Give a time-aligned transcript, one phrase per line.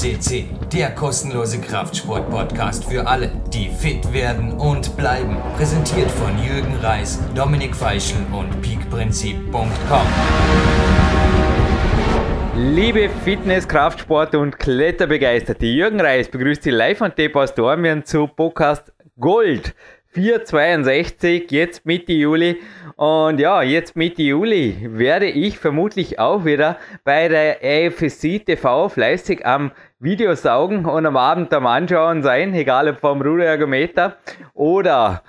[0.00, 5.36] CC, der kostenlose Kraftsport-Podcast für alle, die fit werden und bleiben.
[5.58, 10.06] Präsentiert von Jürgen Reis, Dominik Feischl und peakprinzip.com.
[12.56, 18.94] Liebe Fitness, Kraftsport und Kletterbegeisterte, Jürgen Reis begrüßt Sie live an Tape Dormien zu Podcast
[19.18, 19.74] Gold.
[20.12, 22.60] 462, jetzt Mitte Juli.
[22.96, 29.46] Und ja, jetzt Mitte Juli werde ich vermutlich auch wieder bei der AFC TV fleißig
[29.46, 34.16] am Videosaugen und am Abend am Anschauen sein, egal ob vom Ruderergometer
[34.54, 35.22] oder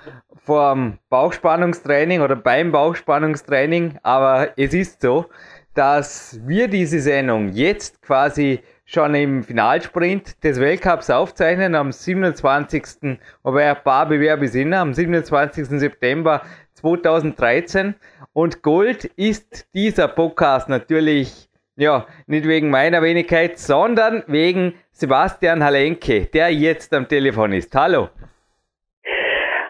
[0.44, 3.98] vom Bauchspannungstraining oder beim Bauchspannungstraining.
[4.02, 5.26] Aber es ist so,
[5.74, 13.18] dass wir diese Sendung jetzt quasi schon im Finalsprint des Weltcups aufzeichnen am 27.
[13.42, 15.66] wobei ein paar Bewerbe sind, am 27.
[15.66, 16.40] September
[16.74, 17.94] 2013.
[18.32, 26.26] Und Gold ist dieser Podcast natürlich, ja, nicht wegen meiner Wenigkeit, sondern wegen Sebastian Halenke,
[26.26, 27.74] der jetzt am Telefon ist.
[27.74, 28.10] Hallo.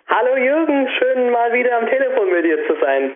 [0.09, 3.15] Hallo Jürgen, schön mal wieder am Telefon mit dir zu sein.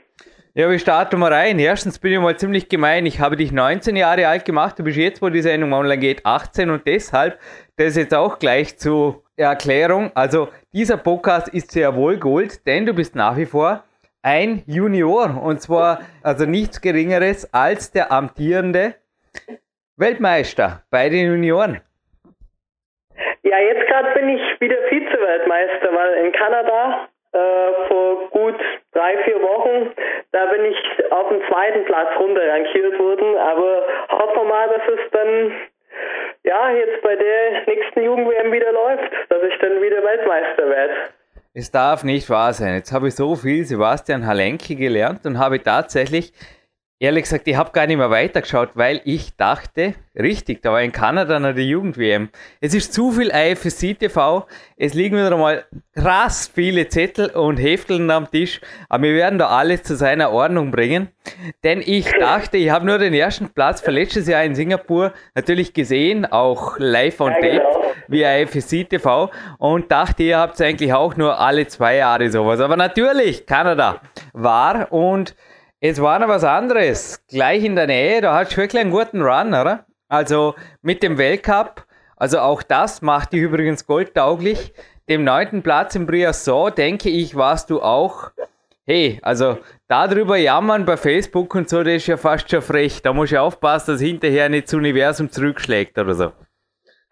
[0.55, 1.59] Ja, wir starten mal rein.
[1.59, 3.05] Erstens bin ich mal ziemlich gemein.
[3.05, 4.79] Ich habe dich 19 Jahre alt gemacht.
[4.79, 7.39] Du bist jetzt, wo die Sendung online geht, 18 und deshalb,
[7.77, 10.13] das jetzt auch gleich zur Erklärung.
[10.15, 13.85] Also, dieser Podcast ist sehr wohl Gold, denn du bist nach wie vor
[14.27, 18.95] ein Junior und zwar also nichts Geringeres als der amtierende
[19.97, 21.81] Weltmeister bei den Junioren.
[23.45, 28.61] Ja, jetzt gerade bin ich wieder Vize-Weltmeister, weil in Kanada äh, vor gut
[28.93, 29.93] drei, vier Wochen,
[30.33, 35.11] da bin ich auf den zweiten Platz runterrankiert worden, aber hoffen wir mal, dass es
[35.13, 35.53] dann
[36.43, 40.95] ja jetzt bei der nächsten Jugend-WM wieder läuft, dass ich dann wieder Weltmeister werde.
[41.59, 42.75] Es darf nicht wahr sein.
[42.75, 46.35] Jetzt habe ich so viel Sebastian Halenke gelernt und habe tatsächlich
[46.99, 50.93] Ehrlich gesagt, ich habe gar nicht mehr weitergeschaut, weil ich dachte, richtig, da war in
[50.93, 52.31] Kanada noch die Jugend-WM.
[52.63, 54.47] Es ist zu viel IFSC TV,
[54.79, 59.49] es liegen wieder einmal krass viele Zettel und Hefteln am Tisch, aber wir werden da
[59.49, 61.09] alles zu seiner Ordnung bringen.
[61.65, 65.75] Denn ich dachte, ich habe nur den ersten Platz für letztes Jahr in Singapur natürlich
[65.75, 67.83] gesehen, auch live on tape genau.
[68.09, 72.59] via IFSC TV und dachte, ihr habt eigentlich auch nur alle zwei Jahre sowas.
[72.61, 74.01] Aber natürlich, Kanada
[74.33, 75.37] war und
[75.81, 77.23] Jetzt war noch was anderes.
[77.29, 79.85] Gleich in der Nähe, da hast du wirklich einen guten Run, oder?
[80.09, 81.85] Also mit dem Weltcup,
[82.17, 84.73] also auch das macht dich übrigens goldtauglich.
[85.09, 88.31] Dem neunten Platz im Briasson, denke ich, warst du auch.
[88.87, 93.03] Hey, also darüber jammern bei Facebook und so, das ist ja fast schon frech.
[93.03, 96.33] Da muss ich aufpassen, dass hinterher nicht das Universum zurückschlägt oder so.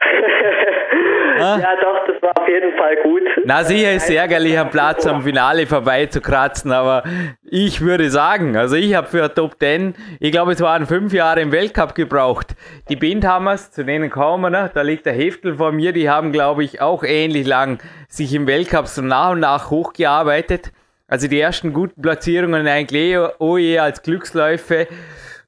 [1.38, 3.22] ja, doch, war auf jeden Fall gut.
[3.44, 7.04] Na, sicher ist es ärgerlich, am Platz am Finale vorbei zu kratzen, aber
[7.42, 11.42] ich würde sagen, also ich habe für Top 10, ich glaube, es waren fünf Jahre
[11.42, 12.56] im Weltcup gebraucht.
[12.88, 14.70] Die Bindhammers, zu denen kommen wir, ne?
[14.72, 18.46] da liegt der Heftel vor mir, die haben, glaube ich, auch ähnlich lang sich im
[18.46, 20.72] Weltcup so nach und nach hochgearbeitet.
[21.06, 24.88] Also die ersten guten Platzierungen eigentlich eh als Glücksläufe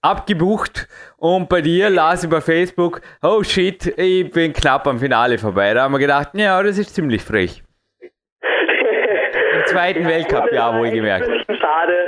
[0.07, 0.87] abgebucht
[1.19, 5.75] und bei dir las ich bei Facebook, oh shit, ich bin knapp am Finale vorbei.
[5.75, 7.63] Da haben wir gedacht, ja, das ist ziemlich frech.
[8.01, 11.27] Im zweiten ja, Weltcup, ja, wohlgemerkt.
[11.61, 11.99] Schade.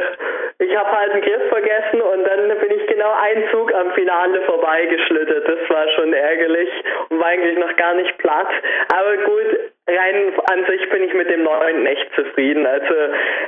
[0.60, 4.42] Ich habe halt den Griff vergessen und dann bin ich genau einen Zug am Finale
[4.42, 5.48] vorbeigeschlittert.
[5.48, 6.69] Das war schon ärgerlich
[7.10, 8.48] und war eigentlich noch gar nicht platt.
[8.92, 12.66] Aber gut, rein an sich bin ich mit dem neuen echt zufrieden.
[12.66, 12.94] Also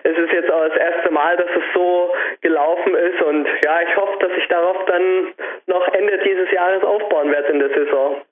[0.05, 3.97] es ist jetzt auch das erste Mal, dass es so gelaufen ist und ja, ich
[3.97, 5.35] hoffe, dass ich darauf dann
[5.67, 8.23] noch Ende dieses Jahres aufbauen werde in der Saison.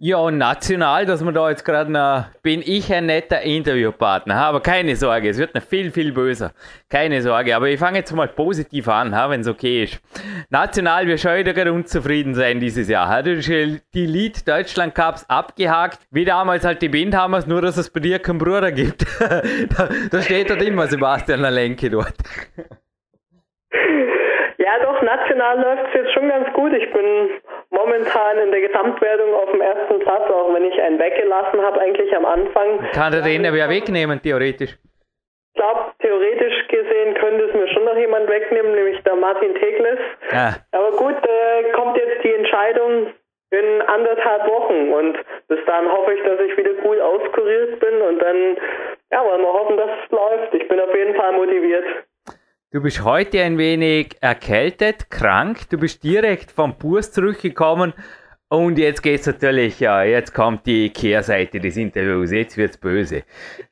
[0.00, 4.60] Ja, und national, dass man da jetzt gerade noch, bin ich ein netter Interviewpartner, aber
[4.60, 6.52] keine Sorge, es wird noch viel, viel böser.
[6.88, 10.00] Keine Sorge, aber ich fange jetzt mal positiv an, wenn es okay ist.
[10.50, 13.08] National, wir schon wieder unzufrieden sein dieses Jahr.
[13.08, 17.98] Hat die Lead Deutschland Cups abgehakt, wie damals halt die Bindhammers, nur dass es bei
[17.98, 19.04] dir keinen Bruder gibt.
[19.20, 22.14] da, da steht dort immer Sebastian Lenke dort.
[24.68, 26.72] Ja, doch, national läuft es jetzt schon ganz gut.
[26.74, 27.30] Ich bin
[27.70, 32.14] momentan in der Gesamtwertung auf dem ersten Platz, auch wenn ich einen weggelassen habe, eigentlich
[32.16, 32.80] am Anfang.
[32.92, 34.76] Kann der den aber wegnehmen, theoretisch?
[35.54, 39.98] Ich glaube, theoretisch gesehen könnte es mir schon noch jemand wegnehmen, nämlich der Martin Tegles.
[40.30, 40.54] Ah.
[40.72, 43.08] Aber gut, äh, kommt jetzt die Entscheidung
[43.50, 45.18] in anderthalb Wochen und
[45.48, 48.56] bis dahin hoffe ich, dass ich wieder gut auskuriert bin und dann
[49.10, 50.54] ja, wollen wir hoffen, dass es läuft.
[50.54, 51.84] Ich bin auf jeden Fall motiviert.
[52.70, 55.70] Du bist heute ein wenig erkältet, krank.
[55.70, 57.94] Du bist direkt vom Burs zurückgekommen.
[58.48, 62.30] Und jetzt geht's natürlich, ja, jetzt kommt die Kehrseite des Interviews.
[62.30, 63.22] Jetzt wird's böse.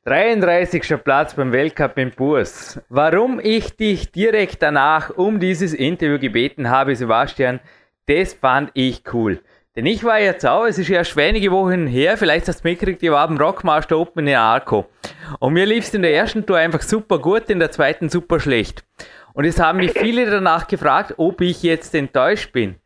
[0.05, 0.95] 33.
[1.03, 2.81] Platz beim Weltcup im Burs.
[2.89, 7.59] Warum ich dich direkt danach um dieses Interview gebeten habe, Sebastian,
[8.07, 9.43] das fand ich cool.
[9.77, 13.03] Denn ich war jetzt auch, es ist erst wenige Wochen her, vielleicht hast du mitgekriegt,
[13.03, 14.87] ich war am Rockmaster Open in Arco.
[15.37, 18.39] Und mir lief es in der ersten Tour einfach super gut, in der zweiten super
[18.39, 18.83] schlecht.
[19.33, 22.77] Und es haben mich viele danach gefragt, ob ich jetzt enttäuscht bin.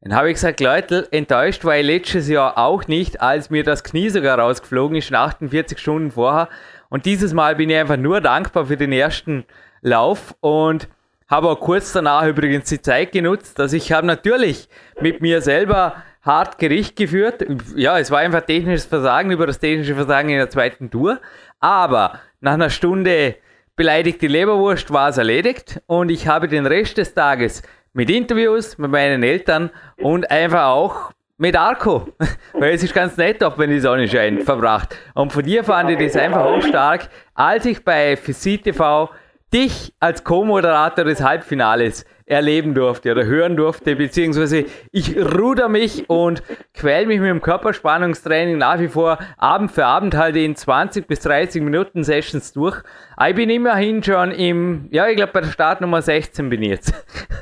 [0.00, 3.82] Dann habe ich gesagt, Leute, enttäuscht war ich letztes Jahr auch nicht, als mir das
[3.82, 6.48] Knie sogar rausgeflogen ist, 48 Stunden vorher.
[6.90, 9.46] Und dieses Mal bin ich einfach nur dankbar für den ersten
[9.80, 10.86] Lauf und
[11.26, 14.68] habe auch kurz danach übrigens die Zeit genutzt, dass ich habe natürlich
[15.00, 17.46] mit mir selber hart Gericht geführt.
[17.74, 21.20] Ja, es war einfach technisches Versagen über das technische Versagen in der zweiten Tour.
[21.60, 23.36] Aber nach einer Stunde
[23.76, 27.62] beleidigte Leberwurst war es erledigt und ich habe den Rest des Tages
[27.92, 32.08] mit Interviews mit meinen Eltern und einfach auch mit Arco,
[32.54, 34.96] weil es ist ganz nett, auch wenn die Sonne scheint, verbracht.
[35.14, 39.10] Und von dir fand ich das einfach auch stark, als ich bei FCTV TV
[39.52, 46.42] dich als Co-Moderator des Halbfinales erleben durfte oder hören durfte, beziehungsweise ich ruder mich und
[46.74, 51.20] quäl mich mit dem Körperspannungstraining nach wie vor Abend für Abend halt in 20 bis
[51.20, 52.82] 30 Minuten Sessions durch.
[53.26, 56.92] Ich bin immerhin schon im, ja, ich glaube bei der Startnummer 16 bin ich jetzt.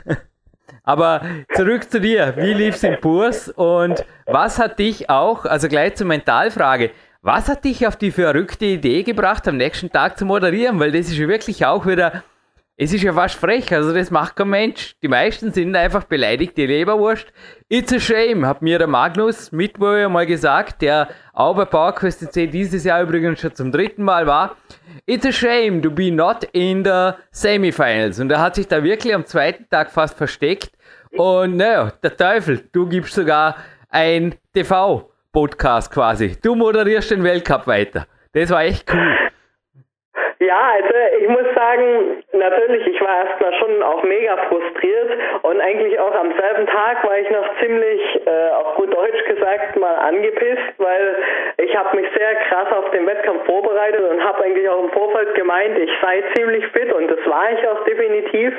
[0.87, 1.23] Aber
[1.55, 2.35] zurück zu dir.
[2.37, 6.91] Wie lief's im Kurs und was hat dich auch, also gleich zur Mentalfrage,
[7.23, 10.79] was hat dich auf die verrückte Idee gebracht, am nächsten Tag zu moderieren?
[10.79, 12.23] Weil das ist ja wirklich auch wieder,
[12.76, 14.97] es ist ja fast frech, also das macht kein Mensch.
[15.00, 17.32] Die meisten sind einfach beleidigt, die Leberwurst.
[17.69, 22.47] It's a shame, hat mir der Magnus Mitwohl mal gesagt, der auch bei PowerQuest C
[22.49, 24.56] dieses Jahr übrigens schon zum dritten Mal war.
[25.06, 28.19] It's a shame to be not in the semifinals.
[28.19, 30.70] Und er hat sich da wirklich am zweiten Tag fast versteckt.
[31.12, 33.56] Und naja, der Teufel, du gibst sogar
[33.88, 35.11] ein TV.
[35.35, 36.37] Podcast quasi.
[36.41, 38.06] Du moderierst den Weltcup weiter.
[38.35, 39.17] Das war echt cool.
[40.44, 45.11] Ja, also ich muss sagen, natürlich, ich war erstmal schon auch mega frustriert
[45.43, 49.76] und eigentlich auch am selben Tag war ich noch ziemlich, äh, auf gut Deutsch gesagt,
[49.76, 51.17] mal angepisst, weil
[51.56, 55.35] ich habe mich sehr krass auf den Wettkampf vorbereitet und habe eigentlich auch im Vorfeld
[55.35, 58.52] gemeint, ich sei ziemlich fit und das war ich auch definitiv.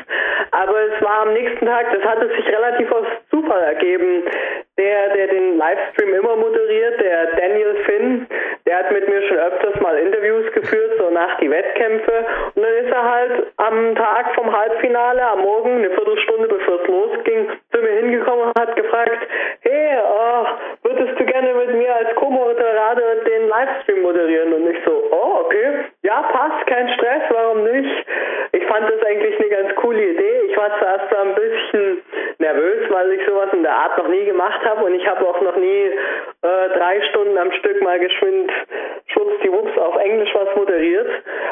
[0.52, 3.06] Aber es war am nächsten Tag, das hatte sich relativ aus
[3.46, 4.24] Zufall ergeben.
[4.78, 8.28] Der, der den Livestream immer moderiert, der Daniel Finn,
[8.66, 12.26] der hat mit mir schon öfters mal Interviews geführt, so nach die Wettkämpfe.
[12.56, 16.88] Und dann ist er halt am Tag vom Halbfinale, am Morgen, eine Viertelstunde bevor es
[16.88, 19.26] losging, zu mir hingekommen und hat gefragt,
[19.62, 20.46] hey, oh,
[20.84, 24.54] würdest du gerne mit mir als Co-Moderator den Livestream moderieren?
[24.54, 28.06] Und ich so, oh, okay, ja, passt, kein Stress, warum nicht?
[28.52, 30.42] Ich fand das eigentlich eine ganz coole Idee.
[30.50, 32.02] Ich war zuerst ein bisschen
[32.46, 35.42] nervös, weil ich sowas in der Art noch nie gemacht habe und ich habe auch
[35.42, 35.92] noch nie
[36.42, 38.52] äh, drei Stunden am Stück mal geschwind
[39.08, 41.08] schwuppsdiwupps auf Englisch was moderiert.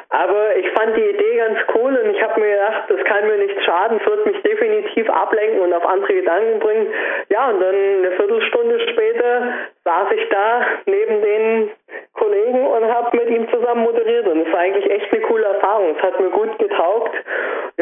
[0.10, 3.38] Aber ich fand die Idee ganz cool und ich habe mir gedacht, das kann mir
[3.38, 6.88] nichts schaden, es wird mich definitiv ablenken und auf andere Gedanken bringen.
[7.30, 9.54] Ja, und dann eine Viertelstunde später
[9.84, 11.72] saß ich da neben den
[12.14, 15.96] Kollegen und habe mit ihm zusammen moderiert und es war eigentlich echt eine coole Erfahrung.
[15.98, 17.16] Es hat mir gut getaugt.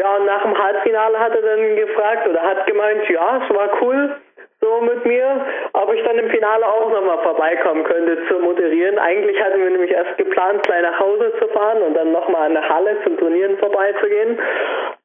[0.02, 3.70] Ja, und nach dem Halbfinale hat er dann gefragt oder hat gemeint, ja, es war
[3.80, 4.16] cool
[4.60, 8.98] so mit mir, ob ich dann im Finale auch nochmal vorbeikommen könnte zu moderieren.
[8.98, 12.54] Eigentlich hatten wir nämlich erst geplant, gleich nach Hause zu fahren und dann nochmal an
[12.54, 14.40] der Halle zum Turnieren vorbeizugehen.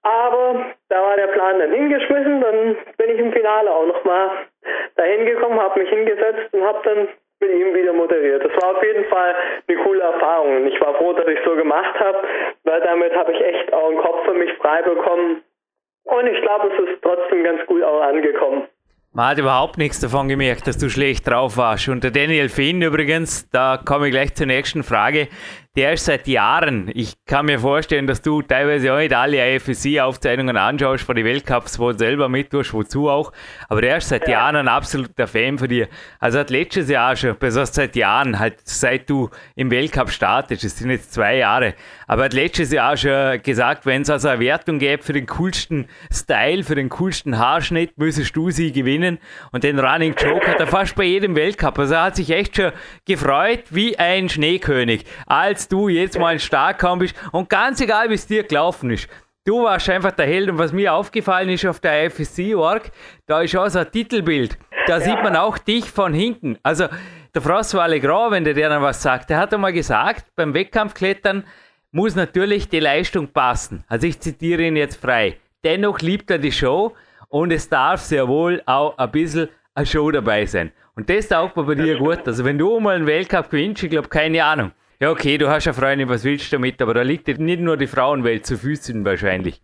[0.02, 4.32] Aber da war der Plan dann hingeschmissen, dann bin ich im Finale auch nochmal
[4.96, 7.08] dahin gekommen, habe mich hingesetzt und habe dann
[7.40, 8.44] mit ihm wieder moderiert.
[8.44, 9.36] Das war auf jeden Fall
[9.68, 12.18] eine coole Erfahrung ich war froh, dass ich so gemacht habe,
[12.64, 15.44] weil damit habe ich echt auch einen Kopf für mich frei bekommen
[16.04, 18.64] und ich glaube, es ist trotzdem ganz gut auch angekommen.
[19.14, 21.90] Man hat überhaupt nichts davon gemerkt, dass du schlecht drauf warst.
[21.90, 25.28] Und der Daniel Finn übrigens, da komme ich gleich zur nächsten Frage,
[25.78, 30.58] der ist seit Jahren, ich kann mir vorstellen, dass du teilweise auch nicht alle IFSC-Aufzeichnungen
[30.58, 33.32] anschaust von den Weltcups, wo du selber mittust, wozu auch,
[33.70, 34.40] aber der ist seit ja.
[34.40, 35.88] Jahren ein absoluter Fan von dir.
[36.20, 40.80] Also hat letztes Jahr schon, besonders seit Jahren, halt seit du im Weltcup startest, das
[40.80, 41.76] sind jetzt zwei Jahre,
[42.08, 45.88] aber hat letztes Jahr schon gesagt, wenn es also eine Wertung gäbe für den coolsten
[46.12, 49.20] Style, für den coolsten Haarschnitt, müsstest du sie gewinnen.
[49.52, 52.56] Und den Running Joke hat er fast bei jedem Weltcup, also er hat sich echt
[52.56, 52.72] schon
[53.06, 58.16] gefreut wie ein Schneekönig, als du jetzt mal stark kaum bist und ganz egal, wie
[58.16, 59.08] es dir gelaufen ist.
[59.46, 62.92] Du warst einfach der Held und was mir aufgefallen ist auf der IFSC-Org,
[63.28, 64.58] da ist auch so ein Titelbild.
[64.88, 65.02] Da ja.
[65.02, 66.58] sieht man auch dich von hinten.
[66.64, 66.88] Also
[67.34, 71.46] der François Legrand, wenn der dir dann was sagt, der hat einmal gesagt, beim Wettkampfklettern
[71.92, 73.84] muss natürlich die Leistung passen.
[73.88, 75.38] Also ich zitiere ihn jetzt frei.
[75.64, 76.94] Dennoch liebt er die Show
[77.30, 80.72] und es darf sehr wohl auch ein bisschen eine Show dabei sein.
[80.96, 82.28] Und das taugt mir bei dir gut.
[82.28, 85.66] Also wenn du mal einen Weltcup gewinnst, ich glaube, keine Ahnung, ja, okay, du hast
[85.66, 86.82] ja Freundin, was willst du damit?
[86.82, 89.62] Aber da liegt dir nicht nur die Frauenwelt zu Füßen wahrscheinlich.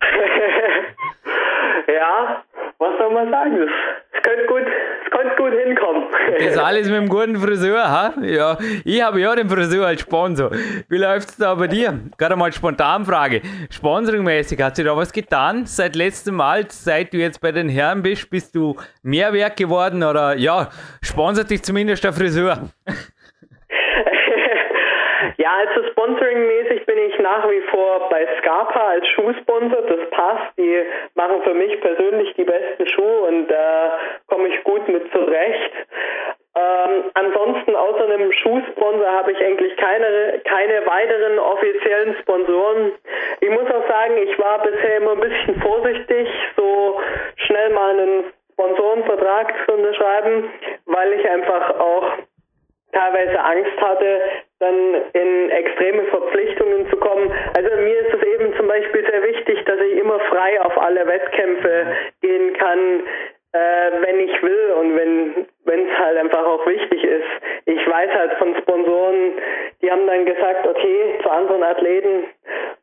[1.88, 2.44] ja,
[2.78, 3.68] was soll man sagen?
[4.12, 6.04] Es könnte gut, es könnte gut hinkommen.
[6.38, 8.14] Das alles mit dem guten Friseur, ha?
[8.22, 10.52] Ja, ich habe ja den Friseur als Sponsor.
[10.88, 11.98] Wie läuft es da bei dir?
[12.16, 13.42] Gerade mal Spontanfrage.
[13.70, 18.02] Sponsoringmäßig, hat sich da was getan seit letztem Mal, seit du jetzt bei den Herren
[18.02, 18.30] bist?
[18.30, 20.70] Bist du mehr wert geworden oder ja,
[21.02, 22.70] sponsert dich zumindest der Friseur?
[25.44, 29.82] Ja, also sponsoring-mäßig bin ich nach wie vor bei Scarpa als Schuhsponsor.
[29.82, 30.56] Das passt.
[30.56, 30.82] Die
[31.16, 33.92] machen für mich persönlich die besten Schuhe und da
[34.26, 35.72] komme ich gut mit zurecht.
[36.56, 42.92] Ähm, ansonsten außer einem Schuhsponsor habe ich eigentlich keine, keine weiteren offiziellen Sponsoren.
[43.40, 46.98] Ich muss auch sagen, ich war bisher immer ein bisschen vorsichtig, so
[47.36, 50.50] schnell mal einen Sponsorenvertrag zu unterschreiben,
[50.86, 52.12] weil ich einfach auch
[52.94, 54.22] teilweise Angst hatte,
[54.64, 57.30] dann in extreme Verpflichtungen zu kommen.
[57.56, 61.06] Also mir ist es eben zum Beispiel sehr wichtig, dass ich immer frei auf alle
[61.06, 61.86] Wettkämpfe
[62.22, 63.02] gehen kann,
[63.52, 67.28] äh, wenn ich will und wenn es halt einfach auch wichtig ist.
[67.66, 69.32] Ich weiß halt von Sponsoren,
[69.82, 72.24] die haben dann gesagt, okay, zu anderen Athleten,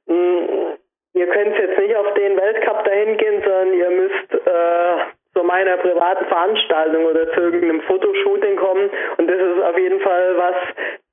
[0.07, 0.77] mh, hm,
[1.13, 5.77] ihr könnt jetzt nicht auf den Weltcup dahin gehen, sondern ihr müsst äh, zu meiner
[5.77, 8.89] privaten Veranstaltung oder zu irgendeinem Fotoshooting kommen.
[9.17, 10.55] Und das ist auf jeden Fall was,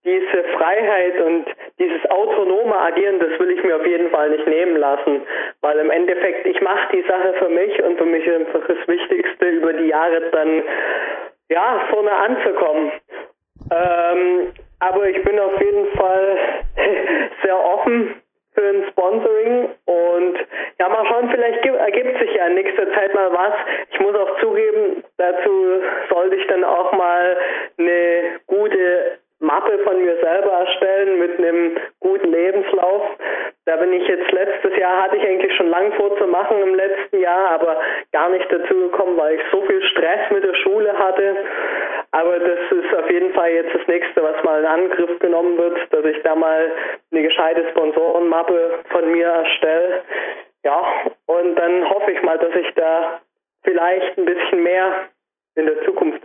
[0.05, 1.47] diese Freiheit und
[1.79, 5.23] dieses autonome Agieren, das will ich mir auf jeden Fall nicht nehmen lassen,
[5.61, 8.89] weil im Endeffekt ich mache die Sache für mich und für mich ist einfach das
[8.89, 10.63] Wichtigste, über die Jahre dann
[11.51, 12.93] ja vorne anzukommen.
[13.71, 16.39] Ähm, aber ich bin auf jeden Fall
[17.43, 18.15] sehr offen
[18.59, 20.39] für ein Sponsoring und
[20.81, 23.55] ja, mal schauen, vielleicht ergibt sich ja in nächster Zeit mal was.
[23.93, 27.37] Ich muss auch zugeben, dazu sollte ich dann auch mal
[27.79, 33.03] eine gute Mappe von mir selber erstellen mit einem guten Lebenslauf.
[33.67, 37.51] Da bin ich jetzt letztes Jahr hatte ich eigentlich schon lang vorzumachen im letzten Jahr,
[37.53, 37.81] aber
[38.13, 41.37] gar nicht dazu gekommen, weil ich so viel Stress mit der Schule hatte.
[42.19, 45.79] Aber das ist auf jeden Fall jetzt das nächste, was mal in Angriff genommen wird,
[45.93, 46.73] dass ich da mal
[47.13, 50.03] eine gescheite Sponsorenmappe von mir erstelle.
[50.65, 50.83] Ja,
[51.27, 53.21] und dann hoffe ich mal, dass ich da
[53.63, 55.09] vielleicht ein bisschen mehr
[55.55, 56.23] in der Zukunft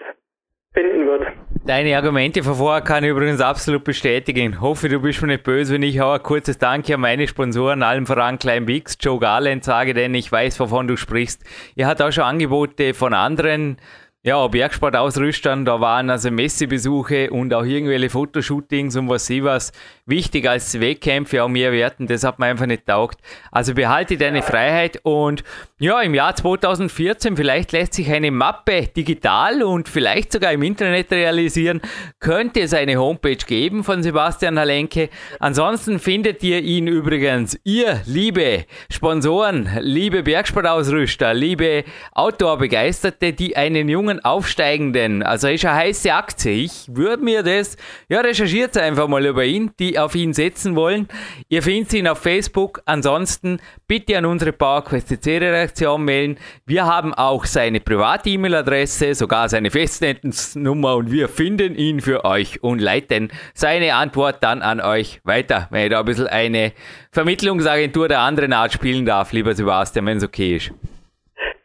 [0.73, 1.27] finden wird.
[1.65, 4.61] Deine Argumente von vorher kann ich übrigens absolut bestätigen.
[4.61, 7.83] Hoffe, du bist mir nicht böse, wenn ich auch ein kurzes Danke an meine Sponsoren,
[7.83, 11.43] allen voran Klein Bix, Joe Garland sage, denn ich weiß, wovon du sprichst.
[11.75, 13.77] Ihr hat auch schon Angebote von anderen
[14.25, 19.73] ja, Bergsportausrüstern, da waren also Messebesuche und auch irgendwelche Fotoshootings und was sie was
[20.05, 23.19] wichtig als Wettkämpfe auch mehr werten, das hat man einfach nicht taugt.
[23.51, 25.43] Also behalte deine Freiheit und
[25.77, 31.11] ja, im Jahr 2014 vielleicht lässt sich eine Mappe digital und vielleicht sogar im Internet
[31.11, 31.81] realisieren,
[32.21, 35.09] könnte es eine Homepage geben von Sebastian Halenke.
[35.41, 44.12] Ansonsten findet ihr ihn übrigens, ihr liebe Sponsoren, liebe Bergsportausrüster, liebe Outdoor-Begeisterte, die einen jungen
[44.13, 45.23] jungen Aufsteigenden.
[45.23, 46.63] Also ist eine heiße Aktie.
[46.63, 47.77] Ich würde mir das,
[48.09, 51.07] ja, recherchiert einfach mal über ihn, die auf ihn setzen wollen.
[51.49, 52.81] Ihr findet ihn auf Facebook.
[52.85, 56.37] Ansonsten bitte an unsere PowerQuest CC Redaktion melden.
[56.65, 62.61] Wir haben auch seine private E-Mail-Adresse, sogar seine Festnetznummer und wir finden ihn für euch
[62.63, 65.67] und leiten seine Antwort dann an euch weiter.
[65.71, 66.73] Wenn ich da ein bisschen eine
[67.11, 70.71] Vermittlungsagentur der anderen Art spielen darf, lieber Sebastian, wenn es okay ist.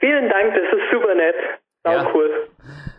[0.01, 1.35] Vielen Dank, das ist super nett.
[1.78, 2.11] Auch ja.
[2.15, 2.49] cool.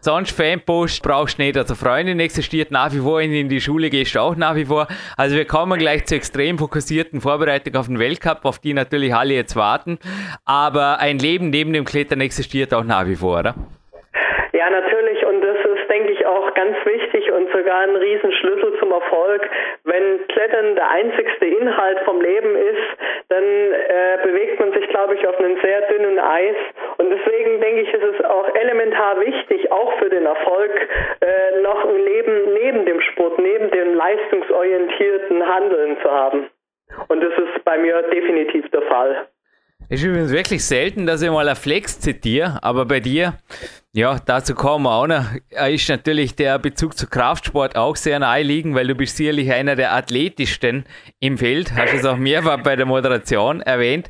[0.01, 1.57] Sonst Fanpost brauchst du nicht.
[1.57, 4.87] Also Freundin existiert nach wie vor, in die Schule gehst du auch nach wie vor.
[5.17, 9.33] Also wir kommen gleich zur extrem fokussierten Vorbereitung auf den Weltcup, auf die natürlich alle
[9.33, 9.99] jetzt warten.
[10.45, 13.55] Aber ein Leben neben dem Klettern existiert auch nach wie vor, oder?
[14.53, 15.25] Ja, natürlich.
[15.25, 19.47] Und das ist, denke ich, auch ganz wichtig und sogar ein Riesenschlüssel zum Erfolg.
[19.83, 22.87] Wenn Klettern der einzigste Inhalt vom Leben ist,
[23.29, 26.55] dann äh, bewegt man sich, glaube ich, auf einem sehr dünnen Eis.
[26.97, 30.71] Und deswegen denke ich, ist es auch elementar wichtig, auch für den Erfolg,
[31.21, 36.49] äh, noch ein Leben neben dem Sport, neben dem leistungsorientierten Handeln zu haben.
[37.07, 39.27] Und das ist bei mir definitiv der Fall.
[39.78, 43.37] Es ist übrigens wirklich selten, dass ich mal ein Flex zitiere, aber bei dir,
[43.91, 45.25] ja, dazu kommen wir auch noch,
[45.67, 49.75] ist natürlich der Bezug zu Kraftsport auch sehr nahe liegen, weil du bist sicherlich einer
[49.75, 50.85] der athletischsten
[51.19, 54.09] im Feld, hast es auch mehrfach bei der Moderation erwähnt.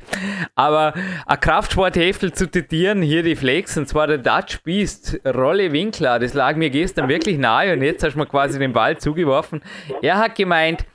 [0.54, 0.94] Aber
[1.26, 6.34] ein Kraftsportheftel zu zitieren, hier die Flex, und zwar der Dutch Beast, Rolle Winkler, das
[6.34, 9.62] lag mir gestern wirklich nahe und jetzt hast du mir quasi den Ball zugeworfen.
[10.02, 10.86] Er hat gemeint,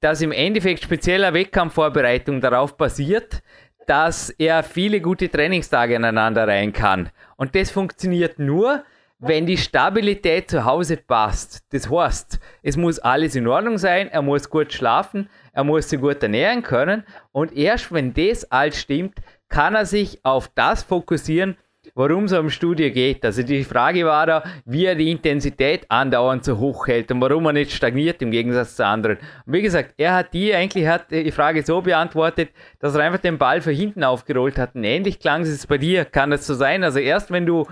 [0.00, 3.42] dass im Endeffekt spezieller Wettkampfvorbereitung darauf basiert,
[3.88, 7.08] dass er viele gute Trainingstage aneinander rein kann.
[7.36, 8.84] Und das funktioniert nur,
[9.18, 11.64] wenn die Stabilität zu Hause passt.
[11.70, 16.00] Das heißt, es muss alles in Ordnung sein, er muss gut schlafen, er muss sich
[16.00, 19.18] gut ernähren können und erst wenn das alles stimmt,
[19.48, 21.56] kann er sich auf das fokussieren,
[21.98, 23.24] worum es um Studie geht.
[23.24, 27.46] Also die Frage war da, wie er die Intensität andauernd so hoch hält und warum
[27.46, 29.16] er nicht stagniert im Gegensatz zu anderen.
[29.44, 33.18] Und wie gesagt, er hat die eigentlich hat die Frage so beantwortet, dass er einfach
[33.18, 34.76] den Ball für hinten aufgerollt hat.
[34.76, 36.04] Und ähnlich klang es bei dir.
[36.04, 36.84] Kann das so sein?
[36.84, 37.66] Also erst wenn du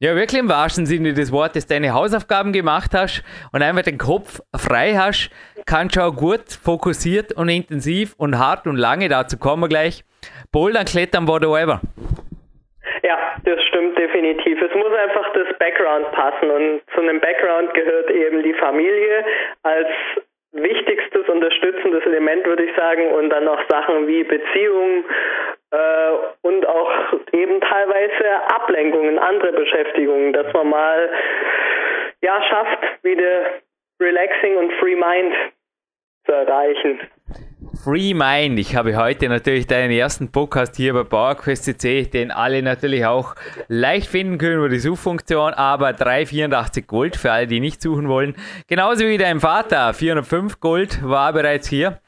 [0.00, 4.40] ja, wirklich im wahrsten Sinne des Wortes deine Hausaufgaben gemacht hast und einfach den Kopf
[4.56, 5.30] frei hast,
[5.66, 10.04] kannst du auch gut fokussiert und intensiv und hart und lange, dazu kommen wir gleich,
[10.50, 11.80] bouldern, klettern, whatever.
[13.08, 14.60] Ja, das stimmt definitiv.
[14.60, 19.24] Es muss einfach das Background passen und zu einem Background gehört eben die Familie
[19.62, 19.88] als
[20.52, 25.06] wichtigstes unterstützendes Element, würde ich sagen, und dann noch Sachen wie Beziehungen
[25.70, 26.10] äh,
[26.42, 26.92] und auch
[27.32, 31.10] eben teilweise Ablenkungen, andere Beschäftigungen, dass man mal
[32.20, 33.54] ja schafft, wieder
[34.02, 35.34] relaxing und free mind
[36.26, 37.00] zu erreichen.
[37.84, 38.58] Free Mind.
[38.58, 43.36] Ich habe heute natürlich deinen ersten Podcast hier bei PowerQuest.cc, den alle natürlich auch
[43.68, 48.34] leicht finden können über die Suchfunktion, aber 384 Gold für alle, die nicht suchen wollen.
[48.66, 52.00] Genauso wie dein Vater, 405 Gold war bereits hier.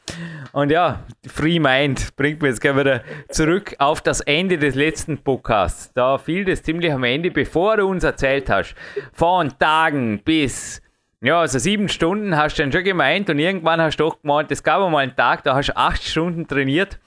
[0.52, 5.18] Und ja, Free Mind bringt mir jetzt gerne wieder zurück auf das Ende des letzten
[5.18, 5.92] Podcasts.
[5.94, 8.74] Da fiel das ziemlich am Ende, bevor du uns erzählt hast,
[9.12, 10.82] von Tagen bis
[11.22, 14.50] ja, also sieben Stunden hast du dann schon gemeint und irgendwann hast du doch gemeint,
[14.50, 16.98] es gab einmal einen Tag, da hast du acht Stunden trainiert.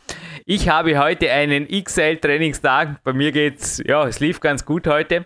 [0.45, 3.03] Ich habe heute einen XL-Trainingstag.
[3.03, 5.25] Bei mir geht's, ja, es lief ganz gut heute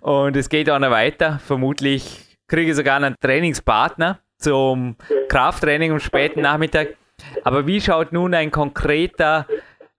[0.00, 1.40] und es geht auch noch weiter.
[1.44, 4.96] Vermutlich kriege ich sogar einen Trainingspartner zum
[5.28, 6.96] Krafttraining am späten Nachmittag.
[7.44, 9.46] Aber wie schaut nun ein konkreter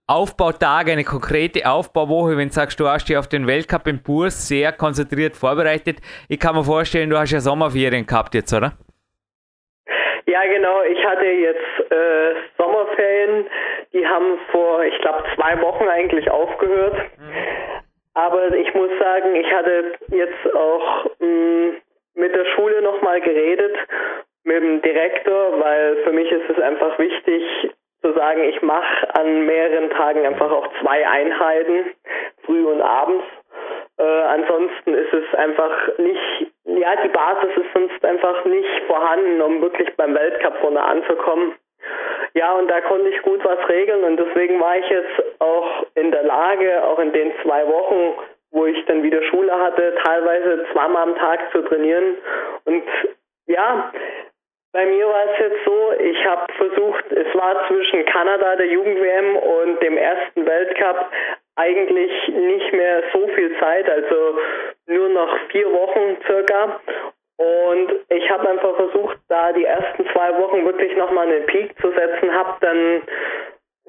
[0.06, 4.48] Aufbautag, eine konkrete Aufbauwoche, wenn du sagst, du hast dich auf den Weltcup im Burs
[4.48, 5.96] sehr konzentriert vorbereitet.
[6.28, 8.72] Ich kann mir vorstellen, du hast ja Sommerferien gehabt jetzt, oder?
[10.26, 10.82] Ja, genau.
[10.82, 13.46] Ich hatte jetzt äh, Sommerferien.
[13.94, 16.96] Die haben vor, ich glaube, zwei Wochen eigentlich aufgehört.
[17.16, 17.82] Mhm.
[18.12, 21.76] Aber ich muss sagen, ich hatte jetzt auch mh, mm,
[22.16, 23.74] mit der Schule nochmal geredet,
[24.44, 27.42] mit dem Direktor, weil für mich ist es einfach wichtig,
[28.04, 28.12] zu
[28.42, 31.86] ich mache an mehreren Tagen einfach auch zwei Einheiten,
[32.44, 33.24] früh und abends.
[33.96, 39.62] Äh, ansonsten ist es einfach nicht, ja, die Basis ist sonst einfach nicht vorhanden, um
[39.62, 41.54] wirklich beim Weltcup vorne anzukommen.
[42.34, 46.10] Ja, und da konnte ich gut was regeln und deswegen war ich jetzt auch in
[46.10, 48.18] der Lage, auch in den zwei Wochen,
[48.50, 52.16] wo ich dann wieder Schule hatte, teilweise zweimal am Tag zu trainieren.
[52.64, 52.82] Und
[53.46, 53.92] ja,
[54.74, 59.36] bei mir war es jetzt so, ich habe versucht, es war zwischen Kanada, der Jugend-WM
[59.36, 61.10] und dem ersten Weltcup
[61.54, 64.36] eigentlich nicht mehr so viel Zeit, also
[64.88, 66.80] nur noch vier Wochen circa.
[67.36, 71.92] Und ich habe einfach versucht, da die ersten zwei Wochen wirklich nochmal einen Peak zu
[71.92, 73.02] setzen, habe dann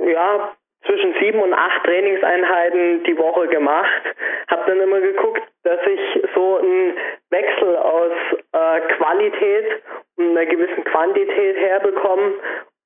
[0.08, 4.04] ja zwischen sieben und acht Trainingseinheiten die Woche gemacht.
[4.50, 6.96] Habe dann immer geguckt, dass ich so einen
[7.32, 8.12] Wechsel aus
[8.52, 9.82] äh, Qualität
[10.18, 12.34] einer gewissen Quantität herbekomme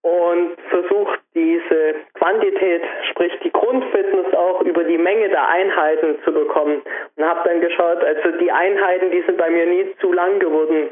[0.02, 6.82] und versucht diese Quantität, sprich die Grundfitness auch über die Menge der Einheiten zu bekommen.
[7.15, 10.89] Und habe dann geschaut, also die Einheiten, die sind bei mir nie zu lang geworden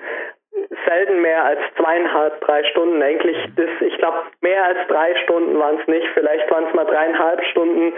[0.85, 3.01] selten mehr als zweieinhalb, drei Stunden.
[3.01, 6.07] Eigentlich, das, ich glaube, mehr als drei Stunden waren es nicht.
[6.13, 7.93] Vielleicht waren es mal dreieinhalb Stunden,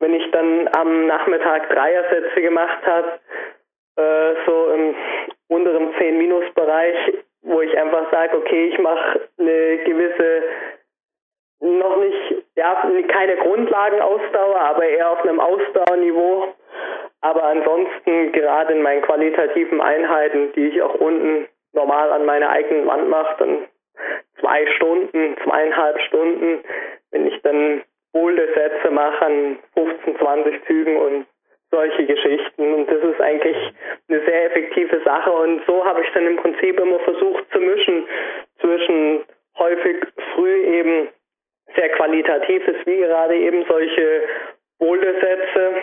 [0.00, 3.18] wenn ich dann am Nachmittag Dreiersätze gemacht habe,
[3.96, 4.94] äh, so im
[5.48, 7.14] unteren 10-Minus-Bereich,
[7.52, 10.42] wo ich einfach sage, okay, ich mache eine gewisse,
[11.60, 16.54] noch nicht, ja, keine Grundlagenausdauer, aber eher auf einem Ausdauerniveau.
[17.20, 22.86] Aber ansonsten, gerade in meinen qualitativen Einheiten, die ich auch unten normal an meiner eigenen
[22.86, 23.58] Wand mache, dann
[24.40, 26.64] zwei Stunden, zweieinhalb Stunden,
[27.12, 31.26] wenn ich dann bolde Sätze mache an 15, 20 Zügen und
[31.72, 32.74] solche Geschichten.
[32.74, 33.56] Und das ist eigentlich
[34.08, 35.32] eine sehr effektive Sache.
[35.32, 38.06] Und so habe ich dann im Prinzip immer versucht zu mischen
[38.60, 39.24] zwischen
[39.58, 39.96] häufig
[40.34, 41.08] früh eben
[41.74, 44.22] sehr qualitatives, wie gerade eben solche
[44.78, 45.74] Bouldersätze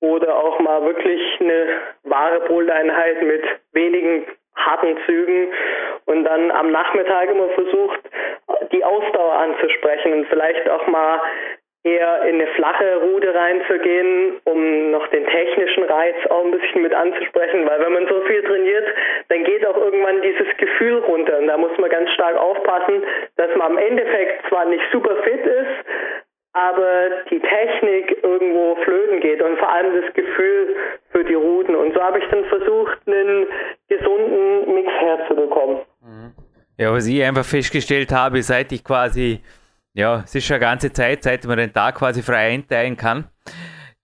[0.00, 1.66] oder auch mal wirklich eine
[2.04, 5.52] wahre Bouldereinheit mit wenigen harten Zügen
[6.06, 8.00] und dann am Nachmittag immer versucht,
[8.72, 11.20] die Ausdauer anzusprechen und vielleicht auch mal
[11.84, 16.94] eher in eine flache Route reinzugehen, um noch den technischen Reiz auch ein bisschen mit
[16.94, 18.86] anzusprechen, weil wenn man so viel trainiert,
[19.28, 23.04] dann geht auch irgendwann dieses Gefühl runter und da muss man ganz stark aufpassen,
[23.36, 25.84] dass man am Endeffekt zwar nicht super fit ist,
[26.54, 30.76] aber die Technik irgendwo flöten geht und vor allem das Gefühl
[31.10, 31.74] für die Routen.
[31.74, 33.46] Und so habe ich dann versucht, einen
[33.88, 35.78] gesunden Mix herzubekommen.
[36.00, 36.32] Mhm.
[36.78, 39.40] Ja, was ich einfach festgestellt habe, seit ich quasi,
[39.94, 43.28] ja, es ist schon eine ganze Zeit, seit man den Tag quasi frei einteilen kann,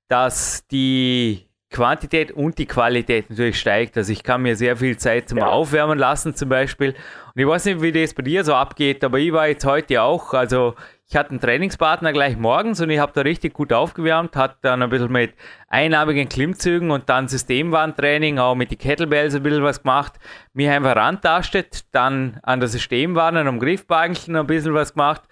[0.09, 3.97] dass die Quantität und die Qualität natürlich steigt.
[3.97, 5.47] Also ich kann mir sehr viel Zeit zum ja.
[5.47, 6.91] Aufwärmen lassen zum Beispiel.
[6.91, 10.03] Und ich weiß nicht, wie das bei dir so abgeht, aber ich war jetzt heute
[10.03, 10.75] auch, also
[11.09, 14.83] ich hatte einen Trainingspartner gleich morgens und ich habe da richtig gut aufgewärmt, hat dann
[14.83, 15.35] ein bisschen mit
[15.69, 20.15] einarmigen Klimmzügen und dann Systemwarntraining, auch mit den Kettlebells ein bisschen was gemacht,
[20.53, 25.23] mich einfach rantastet, dann an der Systemwarn, am Griffbankchen ein bisschen was gemacht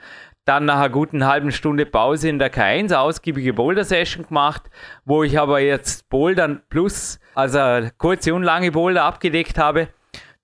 [0.48, 4.70] dann nach einer guten halben Stunde Pause in der K1 ausgiebige Boulder-Session gemacht,
[5.04, 9.88] wo ich aber jetzt Bouldern plus, also kurze und lange Boulder abgedeckt habe.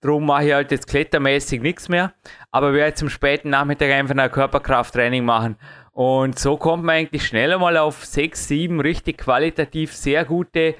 [0.02, 2.12] Darum mache ich halt jetzt klettermäßig nichts mehr,
[2.50, 5.56] aber werde zum späten Nachmittag einfach ein Körperkrafttraining machen.
[5.92, 10.74] Und so kommt man eigentlich schneller mal auf sechs, sieben richtig qualitativ sehr gute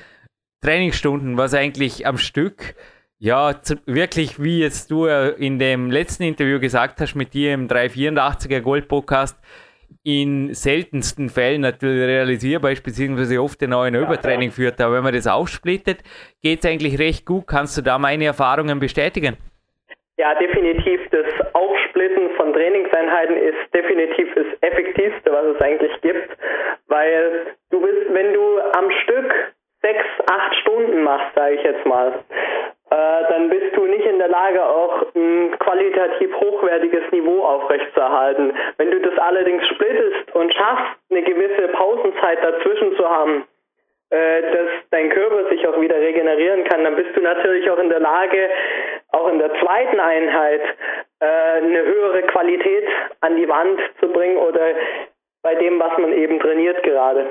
[0.60, 2.74] Trainingsstunden, was eigentlich am Stück
[3.18, 3.52] ja,
[3.86, 8.60] wirklich, wie jetzt du äh, in dem letzten Interview gesagt hast, mit dir im 384er
[8.60, 9.38] Gold Podcast,
[10.02, 14.80] in seltensten Fällen natürlich realisierbar ist, beziehungsweise oft ein neuen Übertraining führt.
[14.80, 16.02] Aber wenn man das aufsplittet,
[16.42, 17.46] geht es eigentlich recht gut.
[17.46, 19.38] Kannst du da meine Erfahrungen bestätigen?
[20.16, 21.00] Ja, definitiv.
[21.10, 26.28] Das Aufsplitten von Trainingseinheiten ist definitiv das Effektivste, was es eigentlich gibt,
[26.88, 29.32] weil du bist, wenn du am Stück
[29.82, 32.22] sechs, acht Stunden machst, sage ich jetzt mal,
[33.28, 38.52] dann bist du nicht in der Lage, auch ein qualitativ hochwertiges Niveau aufrechtzuerhalten.
[38.76, 43.44] Wenn du das allerdings splittest und schaffst, eine gewisse Pausenzeit dazwischen zu haben,
[44.10, 47.88] äh, dass dein Körper sich auch wieder regenerieren kann, dann bist du natürlich auch in
[47.88, 48.50] der Lage,
[49.12, 50.60] auch in der zweiten Einheit
[51.20, 52.86] äh, eine höhere Qualität
[53.22, 54.74] an die Wand zu bringen oder
[55.42, 57.30] bei dem, was man eben trainiert gerade.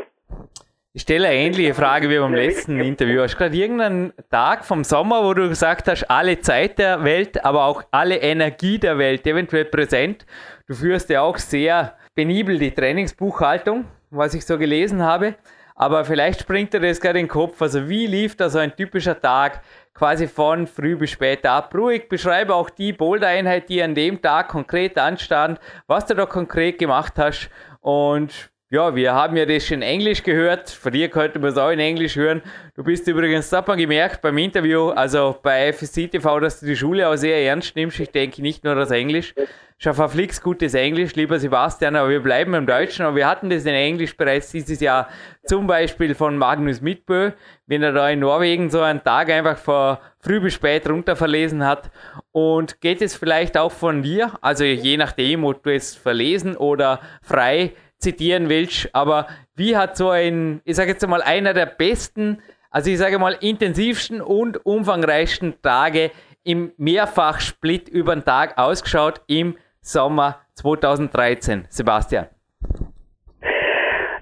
[0.95, 3.23] Ich stelle eine ähnliche Frage wie beim letzten Interview.
[3.23, 7.43] Hast du gerade irgendeinen Tag vom Sommer, wo du gesagt hast, alle Zeit der Welt,
[7.43, 10.27] aber auch alle Energie der Welt eventuell präsent?
[10.67, 15.33] Du führst ja auch sehr penibel die Trainingsbuchhaltung, was ich so gelesen habe.
[15.73, 17.59] Aber vielleicht springt dir das gerade in den Kopf.
[17.59, 19.63] Also wie lief da so ein typischer Tag
[19.95, 21.73] quasi von früh bis später ab?
[21.73, 26.77] Ruhig beschreibe auch die Boulder-Einheit, die an dem Tag konkret anstand, was du da konkret
[26.77, 27.49] gemacht hast
[27.81, 30.71] und ja, wir haben ja das schon in Englisch gehört.
[30.71, 32.41] Von dir könnte man es auch in Englisch hören.
[32.75, 36.65] Du bist übrigens, das hat man gemerkt beim Interview, also bei FSC TV, dass du
[36.65, 37.99] die Schule auch sehr ernst nimmst.
[37.99, 39.35] Ich denke nicht nur das Englisch.
[39.77, 43.05] Schon verflixt gutes Englisch, lieber Sebastian, aber wir bleiben im Deutschen.
[43.05, 45.07] Aber wir hatten das in Englisch bereits dieses Jahr,
[45.45, 47.29] zum Beispiel von Magnus Mitbö,
[47.67, 51.63] wenn er da in Norwegen so einen Tag einfach vor früh bis spät runter verlesen
[51.63, 51.91] hat.
[52.31, 56.99] Und geht es vielleicht auch von dir, also je nachdem, ob du es verlesen oder
[57.21, 62.41] frei zitieren willst, aber wie hat so ein, ich sage jetzt mal, einer der besten,
[62.69, 66.11] also ich sage mal, intensivsten und umfangreichsten Tage
[66.43, 71.65] im Mehrfachsplit über den Tag ausgeschaut im Sommer 2013?
[71.69, 72.27] Sebastian.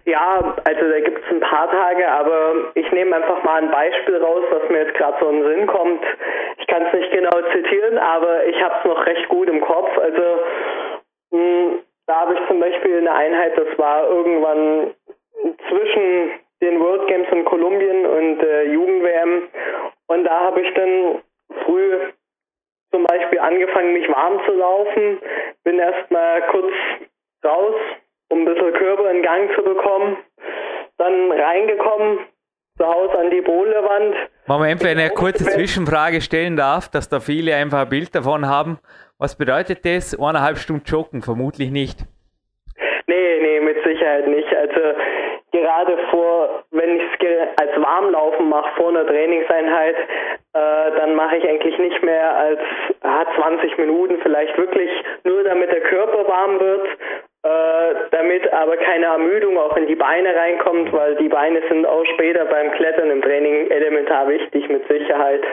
[0.05, 4.17] Ja, also da gibt es ein paar Tage, aber ich nehme einfach mal ein Beispiel
[4.17, 6.03] raus, was mir jetzt gerade so in den Sinn kommt.
[6.57, 9.97] Ich kann es nicht genau zitieren, aber ich habe es noch recht gut im Kopf.
[9.97, 10.39] Also
[11.31, 11.79] mh, hm,
[12.11, 14.93] da habe ich zum Beispiel eine Einheit, das war irgendwann
[15.69, 19.47] zwischen den World Games in Kolumbien und äh, Jugend-WM.
[20.07, 21.21] Und da habe ich dann
[21.63, 22.11] früh
[22.91, 25.19] zum Beispiel angefangen, mich warm zu laufen.
[25.63, 26.73] Bin erstmal kurz
[27.45, 27.75] raus,
[28.27, 30.17] um ein bisschen Körper in Gang zu bekommen.
[30.97, 32.19] Dann reingekommen,
[32.77, 34.15] zu Hause an die Bohlewand.
[34.47, 38.49] Moment, wenn ich eine kurze Zwischenfrage stellen darf, dass da viele einfach ein Bild davon
[38.49, 38.79] haben.
[39.21, 40.17] Was bedeutet das?
[40.19, 41.21] Eineinhalb Stunden joggen?
[41.21, 41.99] Vermutlich nicht.
[43.05, 44.51] Nee, nee, mit Sicherheit nicht.
[44.55, 44.81] Also
[45.51, 51.47] gerade vor, wenn ich es als Warmlaufen mache vor einer Trainingseinheit, äh, dann mache ich
[51.47, 52.59] eigentlich nicht mehr als
[53.01, 54.89] ah, 20 Minuten, vielleicht wirklich
[55.23, 56.87] nur damit der Körper warm wird,
[57.43, 62.05] äh, damit aber keine Ermüdung auch in die Beine reinkommt, weil die Beine sind auch
[62.15, 65.43] später beim Klettern im Training elementar wichtig, mit Sicherheit.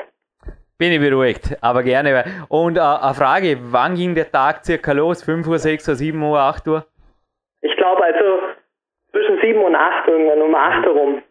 [0.79, 2.25] Bin ich beruhigt, aber gerne.
[2.49, 5.25] Und äh, eine Frage, wann ging der Tag circa los?
[5.25, 6.87] 5 Uhr, 6 Uhr, 7 Uhr, 8 Uhr?
[7.63, 8.39] Ich glaube also
[9.11, 11.23] zwischen 7 und 8 irgendwann, um 8 herum.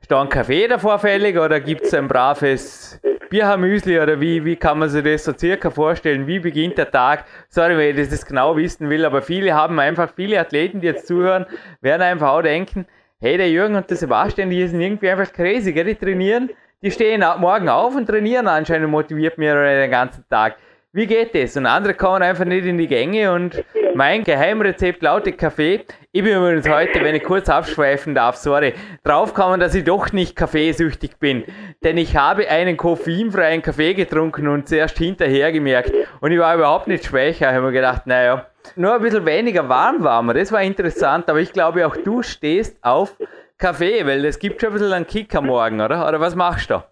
[0.00, 4.56] Ist da ein Kaffee davor fällig oder gibt es ein braves Bierhaarmüsli oder wie, wie
[4.56, 6.26] kann man sich das so circa vorstellen?
[6.26, 7.26] Wie beginnt der Tag?
[7.48, 11.06] Sorry, wenn ich das genau wissen will, aber viele haben einfach, viele Athleten, die jetzt
[11.06, 11.46] zuhören,
[11.80, 12.86] werden einfach auch denken,
[13.20, 15.84] hey, der Jürgen und der Sebastian, die sind irgendwie einfach crazy, gell?
[15.84, 16.50] die trainieren
[16.82, 20.56] die stehen morgen auf und trainieren anscheinend motiviert mir den ganzen Tag.
[20.92, 21.56] Wie geht das?
[21.56, 23.62] Und andere kommen einfach nicht in die Gänge und
[23.94, 25.84] mein Geheimrezept lautet Kaffee.
[26.12, 28.72] Ich bin übrigens heute, wenn ich kurz abschweifen darf, sorry,
[29.04, 31.44] draufgekommen, dass ich doch nicht kaffeesüchtig bin.
[31.84, 35.92] Denn ich habe einen koffeinfreien Kaffee getrunken und zuerst hinterher gemerkt.
[36.20, 37.50] Und ich war überhaupt nicht schwächer.
[37.50, 40.34] Ich habe mir gedacht, naja, nur ein bisschen weniger warm war mir.
[40.34, 43.16] Das war interessant, aber ich glaube auch du stehst auf
[43.58, 44.06] Kaffee?
[44.06, 46.06] Weil das gibt schon ein bisschen einen Kick am Morgen, oder?
[46.08, 46.82] Oder was machst du?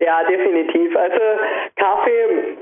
[0.00, 0.96] Ja, definitiv.
[0.96, 1.20] Also
[1.76, 2.58] Kaffee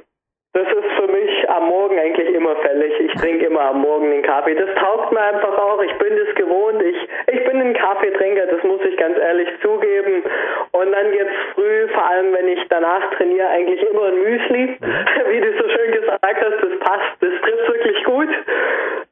[0.53, 2.93] das ist für mich am Morgen eigentlich immer fällig.
[2.99, 4.57] Ich trinke immer am Morgen den Kaffee.
[4.57, 5.81] Das taugt mir einfach auch.
[5.81, 6.83] Ich bin das gewohnt.
[6.83, 6.97] Ich,
[7.33, 10.25] ich bin ein Kaffeetrinker, das muss ich ganz ehrlich zugeben.
[10.73, 14.77] Und dann geht's früh, vor allem wenn ich danach trainiere, eigentlich immer ein Müsli.
[15.29, 18.29] Wie du so schön gesagt hast, das passt, das trifft wirklich gut.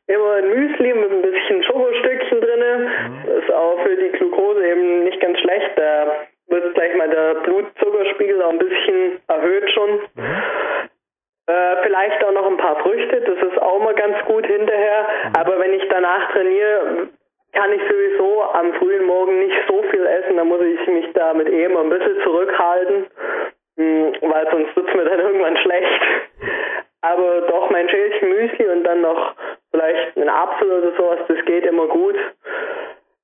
[0.09, 2.91] Immer ein Müsli mit ein bisschen Schokostückchen drin.
[3.27, 5.71] Das ist auch für die Glucose eben nicht ganz schlecht.
[5.77, 10.01] Da wird gleich mal der Blutzuckerspiegel auch ein bisschen erhöht schon.
[11.49, 15.09] Äh, vielleicht auch noch ein paar Früchte, das ist auch mal ganz gut hinterher.
[15.25, 15.33] Mhm.
[15.39, 17.09] Aber wenn ich danach trainiere,
[17.53, 21.49] kann ich sowieso am frühen Morgen nicht so viel essen, da muss ich mich damit
[21.49, 23.07] eh immer ein bisschen zurückhalten,
[23.79, 26.03] hm, weil sonst wird es mir dann irgendwann schlecht.
[27.01, 29.35] Aber doch mein Schälchen Müsli und dann noch
[29.71, 32.17] vielleicht ein Apfel oder sowas, das geht immer gut.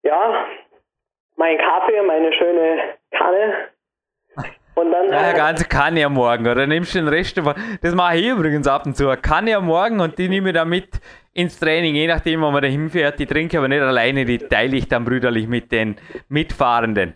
[0.03, 0.47] Ja,
[1.37, 3.69] mein Kaffee, meine schöne Kanne,
[4.75, 7.55] und dann ja, eine ganze Kanne am Morgen, oder nimmst du den Rest davon?
[7.81, 9.07] Das mache ich übrigens ab und zu.
[9.21, 11.01] Kanne am Morgen und die nehme ich dann mit
[11.33, 13.19] ins Training, je nachdem, wo man da hinfährt.
[13.19, 15.97] Die trinke ich aber nicht alleine, die teile ich dann brüderlich mit den
[16.29, 17.15] Mitfahrenden.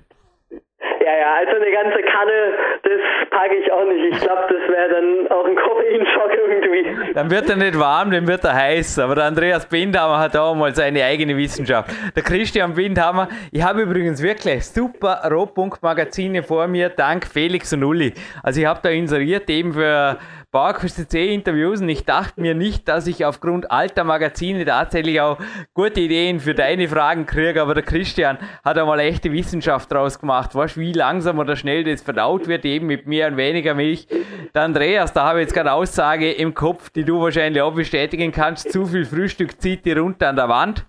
[1.19, 2.55] Ja, also eine ganze Kanne,
[2.85, 4.15] das packe ich auch nicht.
[4.15, 7.13] Ich glaube, das wäre dann auch ein Koffeinschock irgendwie.
[7.13, 9.01] Dann wird er nicht warm, dann wird er heiß.
[9.01, 11.91] Aber der Andreas Bindhammer hat auch mal seine eigene Wissenschaft.
[12.15, 18.15] Der Christian Bindhammer, ich habe übrigens wirklich super Rohpunktmagazine vor mir, dank Felix und Uli.
[18.45, 20.19] Also ich habe da inseriert eben für
[20.51, 25.37] PowerQuest Interviews und ich dachte mir nicht, dass ich aufgrund alter Magazine tatsächlich auch
[25.75, 30.55] gute Ideen für deine Fragen kriege, aber der Christian hat einmal echte Wissenschaft draus gemacht.
[30.55, 34.09] Weißt du, wie langsam oder schnell das verdaut wird, eben mit mehr und weniger Milch.
[34.55, 38.33] Der Andreas, da habe ich jetzt gerade Aussage im Kopf, die du wahrscheinlich auch bestätigen
[38.33, 38.73] kannst.
[38.73, 40.87] Zu viel Frühstück zieht die runter an der Wand.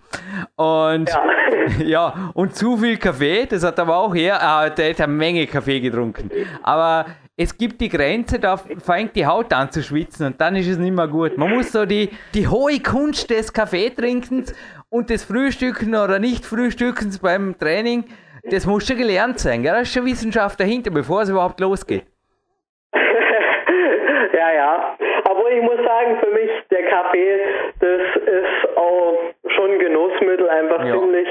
[0.56, 5.00] Und ja, ja und zu viel Kaffee, das hat aber auch her, äh, der hat
[5.02, 6.30] eine Menge Kaffee getrunken.
[6.62, 7.04] Aber
[7.42, 10.76] es gibt die Grenze, da fängt die Haut an zu schwitzen und dann ist es
[10.76, 11.38] nicht mehr gut.
[11.38, 14.54] Man muss so die, die hohe Kunst des Kaffeetrinkens
[14.90, 18.04] und des Frühstückens oder Nicht-Frühstückens beim Training,
[18.44, 19.62] das muss schon gelernt sein.
[19.62, 19.72] Gell?
[19.72, 22.04] Da ist schon Wissenschaft dahinter, bevor es überhaupt losgeht.
[22.92, 24.98] ja, ja.
[25.24, 27.40] Aber ich muss sagen, für mich der Kaffee,
[27.80, 29.16] das ist auch
[29.56, 30.92] schon Genussmittel einfach ja.
[30.92, 31.28] ziemlich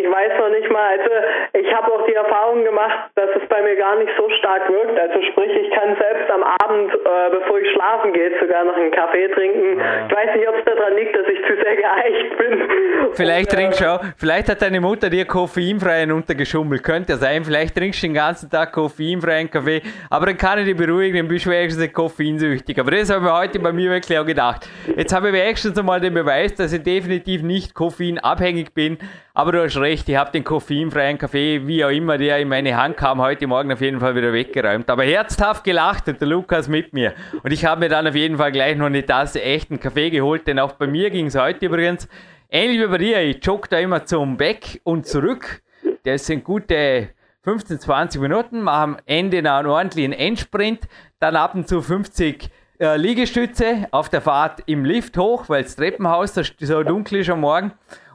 [0.00, 1.10] ich weiß noch nicht mal, also
[1.52, 4.98] ich habe auch die Erfahrung gemacht, dass es bei mir gar nicht so stark wirkt.
[4.98, 8.90] Also sprich, ich kann selbst am Abend, äh, bevor ich schlafen gehe, sogar noch einen
[8.90, 9.78] Kaffee trinken.
[9.78, 10.06] Ja.
[10.06, 12.68] Ich weiß nicht, ob es daran liegt, dass ich zu sehr geeicht bin.
[13.14, 16.82] Vielleicht Und, trinkst du auch, vielleicht hat deine Mutter dir koffeinfreien untergeschummelt.
[16.82, 17.44] Könnte ja sein.
[17.44, 19.82] Vielleicht trinkst du den ganzen Tag koffeinfreien Kaffee.
[20.10, 22.78] Aber dann kann ich dich beruhigen, dann bist du wenigstens koffeinsüchtig.
[22.78, 24.68] Aber das habe ich heute bei mir wirklich auch gedacht.
[24.96, 28.98] Jetzt habe ich wenigstens einmal den Beweis, dass ich definitiv nicht koffeinabhängig bin.
[29.38, 32.76] Aber du hast recht, ich habe den koffeinfreien Kaffee, wie auch immer der in meine
[32.76, 34.90] Hand kam, heute Morgen auf jeden Fall wieder weggeräumt.
[34.90, 37.14] Aber herzhaft gelacht und der Lukas mit mir.
[37.44, 40.48] Und ich habe mir dann auf jeden Fall gleich noch eine Tasse echten Kaffee geholt,
[40.48, 42.08] denn auch bei mir ging es heute übrigens
[42.50, 43.20] ähnlich wie bei dir.
[43.20, 45.62] Ich jogge da immer zum Back und zurück.
[46.02, 47.10] Das sind gute
[47.42, 50.80] 15, 20 Minuten, mache am Ende noch einen ordentlichen Endsprint,
[51.20, 55.76] dann ab und zu 50 äh, Liegestütze auf der Fahrt im Lift hoch, weil das
[55.76, 57.70] Treppenhaus so dunkel ist am Morgen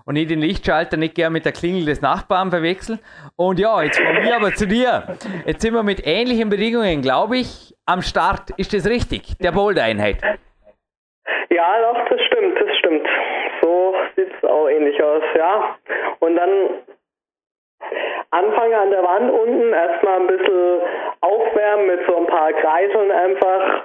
[0.06, 3.00] und ich den Lichtschalter nicht gern mit der Klingel des Nachbarn verwechseln.
[3.36, 5.18] Und ja, jetzt von mir aber zu dir.
[5.46, 8.52] Jetzt sind wir mit ähnlichen Bedingungen, glaube ich, am Start.
[8.58, 9.38] Ist das richtig?
[9.40, 10.18] Der Boulder-Einheit.
[11.50, 13.08] Ja, doch, das stimmt, das stimmt.
[13.62, 15.78] So sieht es auch ähnlich aus, ja.
[16.20, 16.70] Und dann
[18.32, 20.82] anfangen an der Wand unten, erstmal ein bisschen
[21.22, 23.84] aufwärmen mit so ein paar Kreiseln einfach.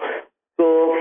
[0.57, 0.95] So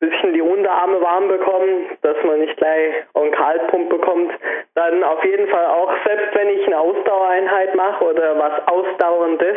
[0.00, 4.32] bisschen die Unterarme warm bekommen, dass man nicht gleich einen Kaltpump bekommt.
[4.74, 9.56] Dann auf jeden Fall auch, selbst wenn ich eine Ausdauereinheit mache oder was Ausdauerndes,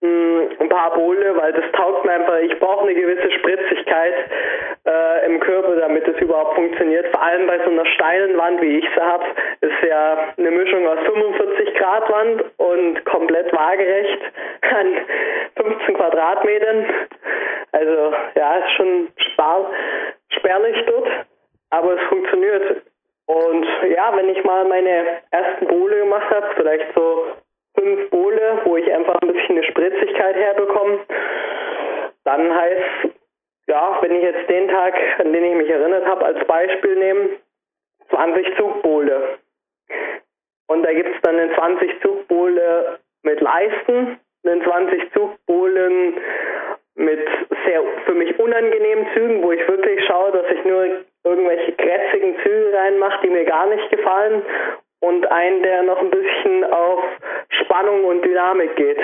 [0.00, 2.38] ein paar Bowle, weil das taugt mir einfach.
[2.38, 4.14] Ich brauche eine gewisse Spritzigkeit
[4.86, 7.08] äh, im Körper, damit es überhaupt funktioniert.
[7.08, 9.24] Vor allem bei so einer steilen Wand, wie ich sie habe,
[9.60, 14.20] ist ja eine Mischung aus 45 Grad Wand und komplett waagerecht
[14.62, 14.96] an
[15.56, 16.86] 15 Quadratmetern.
[17.72, 19.70] Also ja, ist schon spar
[20.30, 21.08] spärlich dort,
[21.70, 22.82] aber es funktioniert.
[23.26, 27.26] Und ja, wenn ich mal meine ersten Bowle gemacht habe, vielleicht so
[27.78, 31.00] fünf Bowle, wo ich einfach ein bisschen eine Spritzigkeit herbekomme.
[32.24, 33.14] Dann heißt,
[33.68, 37.28] ja, wenn ich jetzt den Tag, an den ich mich erinnert habe, als Beispiel nehme,
[38.10, 39.38] 20 Zugbowle.
[40.66, 46.14] Und da gibt es dann einen 20 Zugbowle mit Leisten, einen 20 Zugbohlen
[46.94, 47.26] mit
[47.64, 50.86] sehr für mich unangenehmen Zügen, wo ich wirklich schaue, dass ich nur
[51.24, 54.42] irgendwelche krätzigen Züge reinmache, die mir gar nicht gefallen
[55.00, 57.00] und einen, der noch ein bisschen auf
[57.62, 58.98] Spannung und Dynamik geht.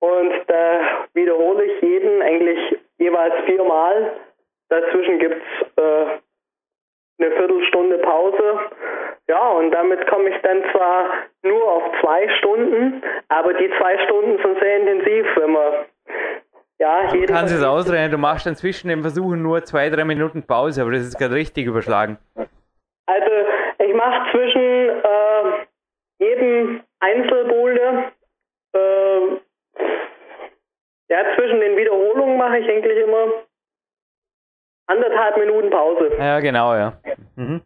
[0.00, 0.80] Und da
[1.14, 4.12] wiederhole ich jeden eigentlich jeweils viermal.
[4.68, 6.04] Dazwischen gibt's äh,
[7.20, 8.60] eine Viertelstunde Pause.
[9.28, 11.10] Ja, und damit komme ich dann zwar
[11.42, 15.72] nur auf zwei Stunden, aber die zwei Stunden sind sehr intensiv, wenn man
[16.80, 20.44] ja, du kannst es ausrechnen, du machst dann zwischen den Versuchen nur zwei, drei Minuten
[20.44, 22.18] Pause, aber das ist gerade richtig überschlagen.
[23.06, 23.30] Also
[23.78, 24.77] ich mache zwischen
[26.38, 28.12] jedem Einzelboulder,
[28.74, 29.20] äh,
[31.10, 33.32] ja, zwischen den Wiederholungen mache ich eigentlich immer
[34.86, 36.10] anderthalb Minuten Pause.
[36.18, 36.98] Ja, genau, ja.
[37.36, 37.62] Mhm.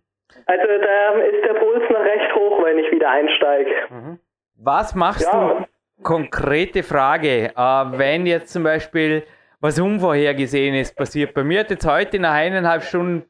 [0.47, 3.71] Also da ist der Puls noch recht hoch, wenn ich wieder einsteige.
[3.91, 4.19] Mhm.
[4.59, 5.55] Was machst ja.
[5.55, 5.67] du?
[6.03, 9.25] Konkrete Frage, äh, wenn jetzt zum Beispiel
[9.61, 11.35] was Unvorhergesehenes passiert.
[11.35, 13.25] Bei mir hat jetzt heute nach eineinhalb Stunden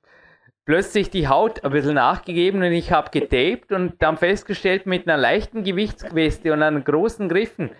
[0.64, 5.20] plötzlich die Haut ein bisschen nachgegeben und ich habe getaped und dann festgestellt, mit einer
[5.20, 7.70] leichten Gewichtsqueste und einem großen Griffen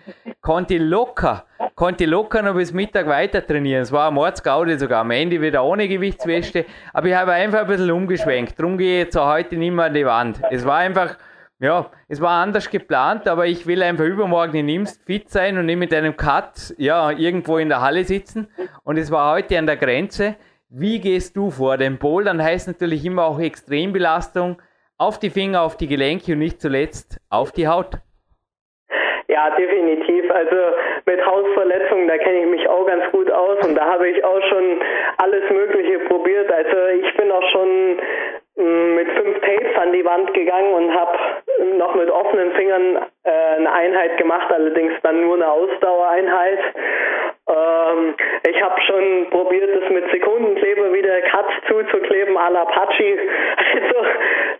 [0.41, 3.83] konnte ich locker, konnte ich locker noch bis Mittag weiter trainieren.
[3.83, 7.67] Es war ein Mordsgaude sogar, am Ende wieder ohne Gewichtsweste, aber ich habe einfach ein
[7.67, 8.59] bisschen umgeschwenkt.
[8.59, 10.41] Darum gehe ich jetzt auch heute nicht mehr an die Wand.
[10.51, 11.17] Es war einfach,
[11.59, 15.67] ja, es war anders geplant, aber ich will einfach übermorgen in Imst fit sein und
[15.67, 18.49] nicht mit einem Cut, ja, irgendwo in der Halle sitzen.
[18.83, 20.35] Und es war heute an der Grenze.
[20.75, 21.77] Wie gehst du vor?
[21.77, 24.59] Denn Bouldern heißt natürlich immer auch Extrembelastung
[24.97, 27.99] auf die Finger, auf die Gelenke und nicht zuletzt auf die Haut.
[29.27, 30.31] Ja, definitiv.
[30.31, 30.55] Also
[31.05, 34.41] mit Hausverletzungen, da kenne ich mich auch ganz gut aus und da habe ich auch
[34.49, 34.81] schon
[35.17, 36.51] alles Mögliche probiert.
[36.51, 37.99] Also ich bin auch schon
[38.63, 41.17] mit fünf Tapes an die Wand gegangen und habe
[41.77, 46.59] noch mit offenen Fingern äh, eine Einheit gemacht, allerdings dann nur eine Ausdauereinheit.
[47.49, 48.15] Ähm,
[48.49, 53.19] ich habe schon probiert, das mit Sekundenkleber wieder Cut zuzukleben à la Pachi.
[53.73, 54.05] Also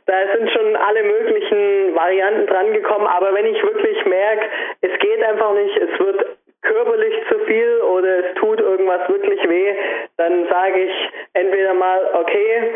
[0.06, 3.08] da sind schon alle möglichen Varianten dran gekommen.
[3.08, 4.46] Aber wenn ich wirklich merke,
[4.82, 6.26] es geht einfach nicht, es wird
[6.62, 9.76] körperlich zu viel oder es tut irgendwas wirklich weh,
[10.18, 12.76] dann sage ich entweder mal, okay,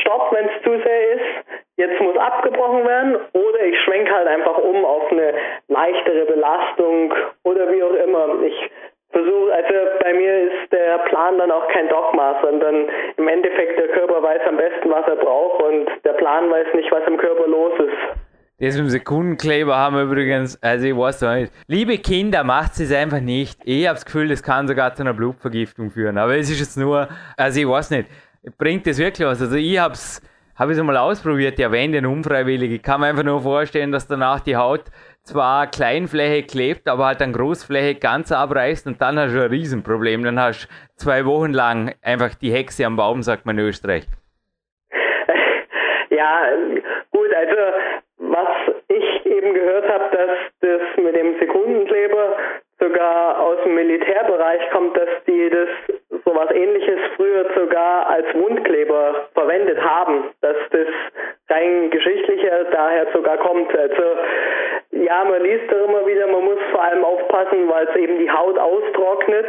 [0.00, 4.58] stopp, wenn es zu sehr ist, jetzt muss abgebrochen werden oder ich schwenke halt einfach
[4.58, 5.34] um auf eine
[5.68, 8.42] leichtere Belastung oder wie auch immer.
[8.42, 8.70] Ich
[9.10, 13.88] versuche, also bei mir ist der Plan dann auch kein Dogma, sondern im Endeffekt der
[13.88, 17.46] Körper weiß am besten, was er braucht und der Plan weiß nicht, was im Körper
[17.46, 18.26] los ist.
[18.58, 21.52] Das mit dem Sekundenkleber haben wir übrigens, also ich weiß noch nicht.
[21.66, 23.60] Liebe Kinder, macht es einfach nicht.
[23.64, 26.16] Ich habe das Gefühl, das kann sogar zu einer Blutvergiftung führen.
[26.16, 27.06] Aber es ist jetzt nur,
[27.36, 28.08] also ich weiß nicht,
[28.58, 29.40] bringt das wirklich was?
[29.40, 30.22] Also ich habe es
[30.58, 32.72] einmal ausprobiert, ja, wenn denn unfreiwillig.
[32.72, 34.84] Ich kann mir einfach nur vorstellen, dass danach die Haut
[35.22, 40.22] zwar Kleinfläche klebt, aber halt an Großfläche ganz abreißt und dann hast du ein Riesenproblem.
[40.24, 44.06] Dann hast du zwei Wochen lang einfach die Hexe am Baum, sagt man in Österreich.
[46.08, 46.44] Ja,
[47.10, 47.56] gut, also
[48.18, 48.48] was
[48.88, 50.30] ich eben gehört habe, dass
[50.60, 52.36] das mit dem Sekundenkleber
[52.78, 55.95] sogar aus dem Militärbereich kommt, dass die das
[56.26, 60.88] sowas ähnliches früher sogar als Wundkleber verwendet haben, dass das
[61.48, 63.74] rein geschichtlicher daher sogar kommt.
[63.76, 64.02] Also
[64.90, 68.30] ja, man liest da immer wieder, man muss vor allem aufpassen, weil es eben die
[68.30, 69.46] Haut austrocknet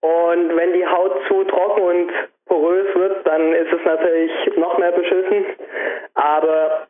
[0.00, 2.12] und wenn die Haut zu trocken und
[2.46, 5.44] porös wird, dann ist es natürlich noch mehr beschissen.
[6.14, 6.86] Aber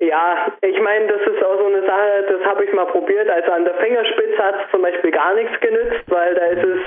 [0.00, 3.28] ja, ich meine, das ist auch so eine Sache, das habe ich mal probiert.
[3.28, 6.80] Also an der Fingerspitze hat es zum Beispiel gar nichts genützt, weil da ist es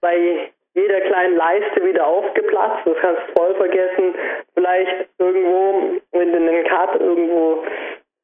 [0.00, 2.86] bei jeder kleinen Leiste wieder aufgeplatzt.
[2.86, 4.14] Das kannst du voll vergessen.
[4.54, 7.64] Vielleicht irgendwo, wenn du einen Cut irgendwo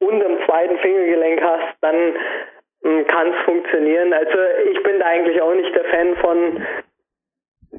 [0.00, 1.96] unter dem zweiten Fingergelenk hast, dann
[2.82, 4.12] hm, kann es funktionieren.
[4.12, 4.38] Also
[4.70, 6.62] ich bin da eigentlich auch nicht der Fan von.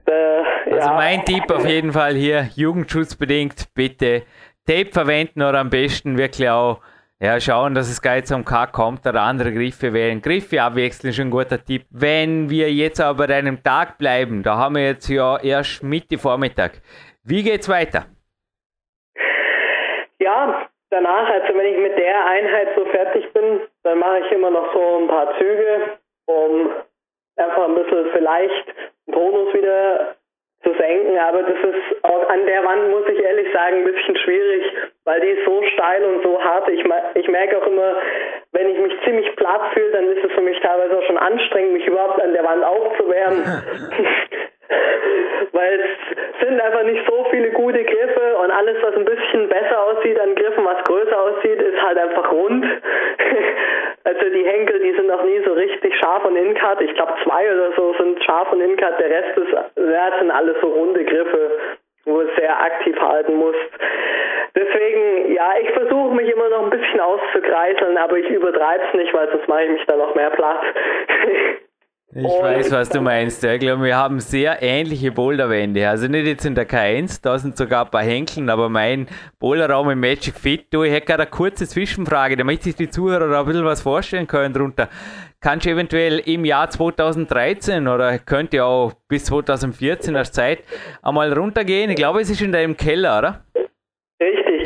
[0.07, 0.93] Äh, also ja.
[0.95, 4.23] mein Tipp auf jeden Fall hier, jugendschutzbedingt, bitte
[4.65, 6.79] Tape verwenden oder am besten wirklich auch
[7.23, 10.21] ja, schauen, dass es geil zum K kommt oder andere Griffe wählen.
[10.21, 11.83] Griffe abwechseln ist ein guter Tipp.
[11.89, 16.17] Wenn wir jetzt aber bei einem Tag bleiben, da haben wir jetzt ja erst Mitte
[16.17, 16.81] Vormittag.
[17.23, 18.07] Wie geht's weiter?
[20.19, 24.49] Ja, danach, also wenn ich mit der Einheit so fertig bin, dann mache ich immer
[24.49, 26.71] noch so ein paar Züge, um
[27.37, 28.67] einfach ein bisschen vielleicht
[29.07, 30.17] den Tonus wieder
[30.63, 34.17] zu senken, aber das ist auch an der Wand, muss ich ehrlich sagen, ein bisschen
[34.17, 34.63] schwierig,
[35.05, 36.69] weil die ist so steil und so hart.
[36.69, 36.83] Ich,
[37.15, 37.95] ich merke auch immer,
[38.51, 41.73] wenn ich mich ziemlich platt fühle, dann ist es für mich teilweise auch schon anstrengend,
[41.73, 43.43] mich überhaupt an der Wand aufzuwärmen.
[45.51, 49.85] weil es sind einfach nicht so viele gute Griffe und alles, was ein bisschen besser
[49.85, 52.65] aussieht an Griffen, was größer aussieht, ist halt einfach rund.
[54.03, 56.81] also die Henkel, die sind noch nie so richtig scharf und in-cut.
[56.81, 58.99] Ich glaube zwei oder so sind scharf und in-cut.
[58.99, 61.51] Der Rest ist, ja, sind alles so runde Griffe,
[62.05, 63.69] wo du sehr aktiv halten musst.
[64.73, 69.13] Deswegen, ja, ich versuche mich immer noch ein bisschen auszukreiseln, aber ich übertreibe es nicht,
[69.13, 70.63] weil sonst mache ich mich da noch mehr Platz.
[72.15, 73.43] Ich und weiß, was du meinst.
[73.43, 75.89] Ich glaube, wir haben sehr ähnliche Boulderwände.
[75.89, 79.07] Also nicht jetzt in der K1, da sind sogar ein paar Henkeln, aber mein
[79.39, 83.29] Boulderraum im Magic Fit, du, ich hätte gerade eine kurze Zwischenfrage, damit sich die Zuhörer
[83.29, 84.89] da ein bisschen was vorstellen können drunter.
[85.41, 90.59] Kannst du eventuell im Jahr 2013 oder könnte auch bis 2014 als Zeit
[91.01, 91.89] einmal runtergehen?
[91.89, 93.43] Ich glaube, es ist in deinem Keller, oder?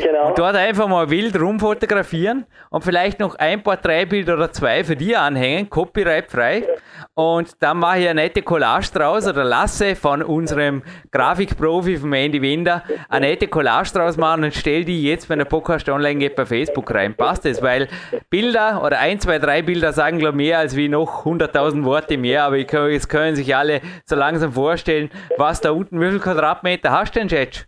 [0.02, 0.28] Genau.
[0.28, 5.16] Und dort einfach mal wild rumfotografieren und vielleicht noch ein Porträtbild oder zwei für die
[5.16, 6.66] anhängen, copyright-frei.
[7.14, 12.40] Und dann mache ich eine nette Collage draus oder lasse von unserem Grafikprofi von Andy
[12.42, 16.36] Winder eine nette Collage draus machen und stelle die jetzt, wenn der Podcast online geht,
[16.36, 17.14] bei Facebook rein.
[17.14, 17.62] Passt das?
[17.62, 17.88] Weil
[18.30, 22.16] Bilder oder ein, zwei, drei Bilder sagen, glaube ich, mehr als wie noch 100.000 Worte
[22.18, 22.44] mehr.
[22.44, 27.14] Aber jetzt können sich alle so langsam vorstellen, was da unten, wie viel Quadratmeter hast
[27.14, 27.66] du denn, Jetsch?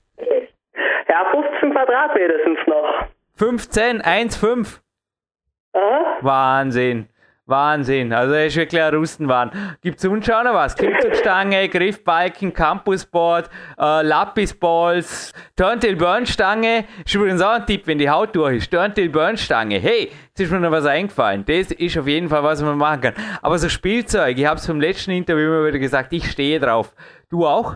[2.01, 3.07] Ja, 15 Quadratmeter sind es noch.
[3.37, 4.81] 15, 1, 5.
[5.73, 6.19] Aha.
[6.21, 7.09] Wahnsinn.
[7.47, 8.13] Wahnsinn.
[8.13, 9.51] Also er ist wirklich ein Rustenwahn.
[9.83, 10.77] Gibt es sonst auch noch was?
[10.77, 16.85] Klimmzugstange, Griffbalken, Campusboard, äh, Lapisballs, Turntable-Burnstange.
[17.05, 18.71] Ist übrigens auch ein Tipp, wenn die Haut durch ist.
[18.71, 19.81] Turntable-Burnstange.
[19.81, 21.45] Hey, jetzt ist mir noch was eingefallen.
[21.45, 23.15] Das ist auf jeden Fall, was man machen kann.
[23.43, 26.93] Aber so Spielzeug, ich habe es vom letzten Interview immer wieder gesagt, ich stehe drauf.
[27.31, 27.75] Du auch?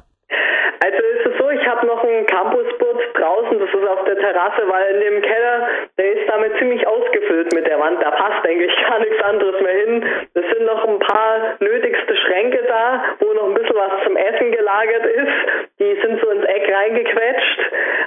[0.85, 4.63] Also ist es so, ich habe noch einen Campusboard draußen, das ist auf der Terrasse,
[4.67, 5.69] weil in dem Keller,
[5.99, 9.75] der ist damit ziemlich ausgefüllt mit der Wand, da passt eigentlich gar nichts anderes mehr
[9.75, 10.05] hin.
[10.33, 14.53] Es sind noch ein paar nötigste Schränke da, wo noch ein bisschen was zum Essen
[14.53, 15.79] gelagert ist.
[15.79, 17.61] Die sind so ins Eck reingequetscht,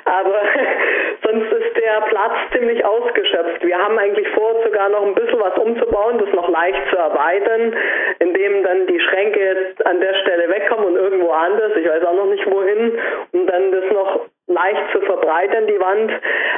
[0.05, 0.41] aber
[1.23, 3.63] sonst ist der Platz ziemlich ausgeschöpft.
[3.63, 7.75] Wir haben eigentlich vor, sogar noch ein bisschen was umzubauen, das noch leicht zu erweitern,
[8.19, 12.25] indem dann die Schränke an der Stelle wegkommen und irgendwo anders, ich weiß auch noch
[12.25, 12.97] nicht wohin,
[13.33, 16.11] und dann das noch leicht zu verbreitern, die Wand.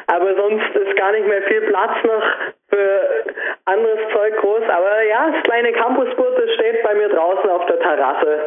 [0.07, 2.23] Aber sonst ist gar nicht mehr viel Platz noch
[2.69, 3.25] für
[3.65, 4.63] anderes Zeug groß.
[4.69, 8.39] Aber ja, das kleine Campusboot, das steht bei mir draußen auf der Terrasse.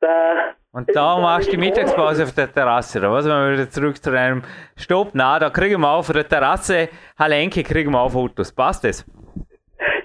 [0.00, 3.24] Da und da machst du die Mittagspause auf der Terrasse, oder was?
[3.24, 4.42] Wenn wir wieder zurück zu einem
[4.76, 8.52] Stopp, na, da kriegen wir auf der Terrasse, Halenke, kriegen wir auch Fotos.
[8.52, 9.02] Passt das?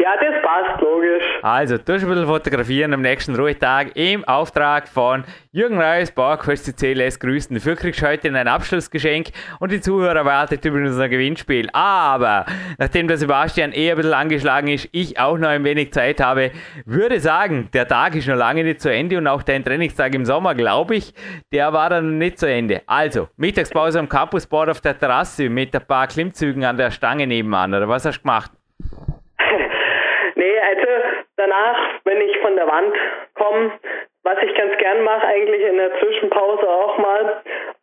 [0.01, 1.23] Ja, das passt, logisch.
[1.43, 7.19] Also, du ein bisschen fotografieren am nächsten Ruhetag im Auftrag von Jürgen Reis, Bauerquest CCLS
[7.19, 7.55] grüßen.
[7.55, 9.27] Dafür kriegst du heute ein Abschlussgeschenk
[9.59, 11.69] und die Zuhörer wartet übrigens ein Gewinnspiel.
[11.73, 12.47] Aber,
[12.79, 16.49] nachdem der Sebastian eher ein bisschen angeschlagen ist, ich auch noch ein wenig Zeit habe,
[16.85, 20.25] würde sagen, der Tag ist noch lange nicht zu Ende und auch dein Trainingstag im
[20.25, 21.13] Sommer, glaube ich,
[21.51, 22.81] der war dann nicht zu Ende.
[22.87, 27.71] Also, Mittagspause am Campusboard auf der Terrasse mit ein paar Klimmzügen an der Stange nebenan,
[27.75, 28.51] oder was hast du gemacht?
[31.41, 32.95] Danach, wenn ich von der Wand
[33.33, 33.71] komme,
[34.21, 37.41] was ich ganz gern mache, eigentlich in der Zwischenpause auch mal,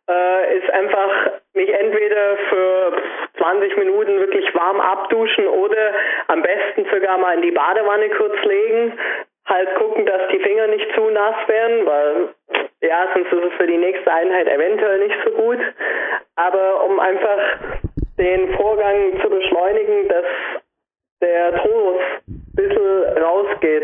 [0.09, 2.93] äh, ist einfach mich entweder für
[3.37, 5.93] 20 Minuten wirklich warm abduschen oder
[6.27, 8.97] am besten sogar mal in die Badewanne kurz legen.
[9.45, 12.29] Halt gucken, dass die Finger nicht zu nass werden, weil
[12.81, 15.59] ja, sonst ist es für die nächste Einheit eventuell nicht so gut.
[16.37, 17.39] Aber um einfach
[18.17, 20.25] den Vorgang zu beschleunigen, dass
[21.21, 21.59] der ein
[23.39, 23.83] rausgeht.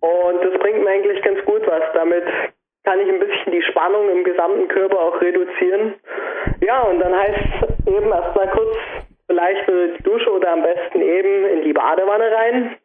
[0.00, 1.82] Und das bringt mir eigentlich ganz gut was.
[1.94, 2.24] Damit
[2.84, 5.94] kann ich ein bisschen die Spannung im gesamten Körper auch reduzieren.
[6.60, 8.76] Ja, und dann heißt es eben erstmal kurz
[9.26, 12.76] vielleicht die Dusche oder am besten eben in die Badewanne rein.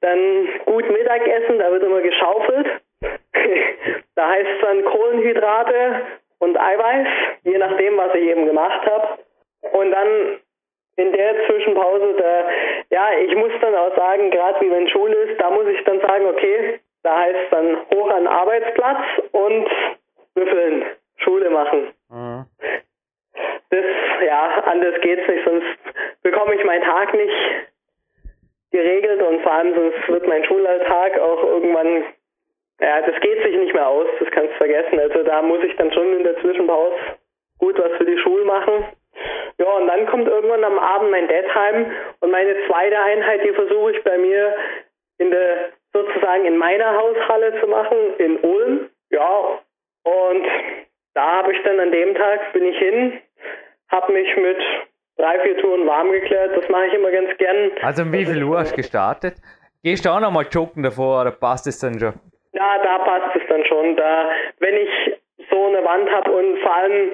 [0.00, 2.66] Dann gut Mittagessen, da wird immer geschaufelt.
[4.14, 6.02] da heißt es dann Kohlenhydrate
[6.38, 7.08] und Eiweiß,
[7.44, 9.18] je nachdem, was ich eben gemacht habe.
[9.72, 10.38] Und dann
[10.96, 12.44] in der Zwischenpause, da,
[12.90, 16.00] ja, ich muss dann auch sagen, gerade wie wenn Schule ist, da muss ich dann
[16.00, 19.68] sagen, okay, da heißt es dann hoch an Arbeitsplatz und
[20.34, 20.84] büffeln,
[21.16, 21.92] Schule machen.
[22.10, 22.44] Mhm.
[23.70, 23.84] Das,
[24.26, 25.66] ja, anders geht's nicht, sonst
[26.22, 27.34] bekomme ich meinen Tag nicht
[28.70, 32.04] geregelt und vor allem sonst wird mein Schulalltag auch irgendwann,
[32.80, 34.98] ja, das geht sich nicht mehr aus, das kannst du vergessen.
[34.98, 36.96] Also da muss ich dann schon in der Zwischenpause
[37.58, 38.84] gut was für die Schule machen
[39.58, 43.52] ja, und dann kommt irgendwann am Abend mein Dad heim und meine zweite Einheit, die
[43.52, 44.54] versuche ich bei mir
[45.18, 48.90] in der, sozusagen in meiner Haushalle zu machen, in Ulm.
[49.10, 49.60] Ja,
[50.04, 50.46] und
[51.14, 53.20] da habe ich dann an dem Tag, bin ich hin,
[53.90, 54.58] habe mich mit
[55.16, 56.56] drei, vier Touren warm geklärt.
[56.56, 57.70] Das mache ich immer ganz gern.
[57.82, 59.34] Also um wie viel Uhr hast du gestartet?
[59.82, 62.14] Gehst du auch nochmal joggen davor oder passt es dann schon?
[62.52, 63.96] Ja, da passt es dann schon.
[63.96, 64.30] Da,
[64.60, 64.90] wenn ich
[65.50, 67.10] so eine Wand habe und vor allem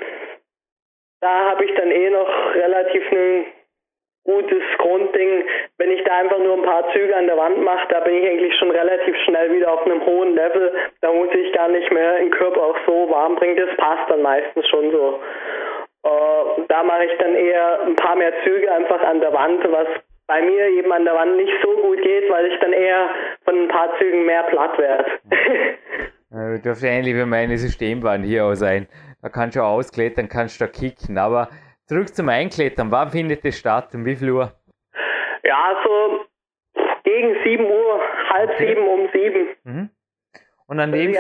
[1.21, 3.47] da habe ich dann eh noch relativ ein
[4.25, 5.45] gutes Grundding.
[5.79, 8.29] Wenn ich da einfach nur ein paar Züge an der Wand mache, da bin ich
[8.29, 10.73] eigentlich schon relativ schnell wieder auf einem hohen Level.
[11.01, 13.57] Da muss ich gar nicht mehr den Körper auch so warm bringen.
[13.57, 15.21] Das passt dann meistens schon so.
[16.05, 19.89] Äh, da mache ich dann eher ein paar mehr Züge einfach an der Wand, was
[20.27, 23.09] bei mir eben an der Wand nicht so gut geht, weil ich dann eher
[23.45, 25.07] von ein paar Zügen mehr platt werde.
[26.63, 28.87] dürfte ähnlich wie meine Systembahn hier auch sein.
[29.21, 31.19] Da kannst du ausklettern, kannst du da kicken.
[31.19, 31.49] Aber
[31.87, 32.91] zurück zum Einklettern.
[32.91, 33.95] Wann findet das statt?
[33.95, 34.53] Um wie viel Uhr?
[35.43, 36.25] Ja, so
[37.05, 38.01] gegen 7 Uhr,
[38.31, 38.69] halb okay.
[38.69, 39.49] sieben um sieben.
[39.65, 39.91] Mhm.
[40.67, 41.17] Und an dem,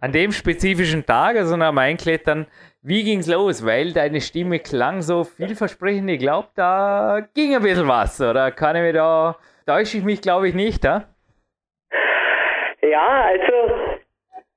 [0.00, 2.46] an dem, spezifischen Tag, also nach dem Einklettern,
[2.80, 3.66] wie ging's los?
[3.66, 6.08] Weil deine Stimme klang so vielversprechend.
[6.10, 9.36] Ich glaube, da ging ein bisschen was, oder kann ich mir da,
[9.66, 11.02] täusche ich mich, glaube ich, nicht, ja?
[12.80, 13.85] Ja, also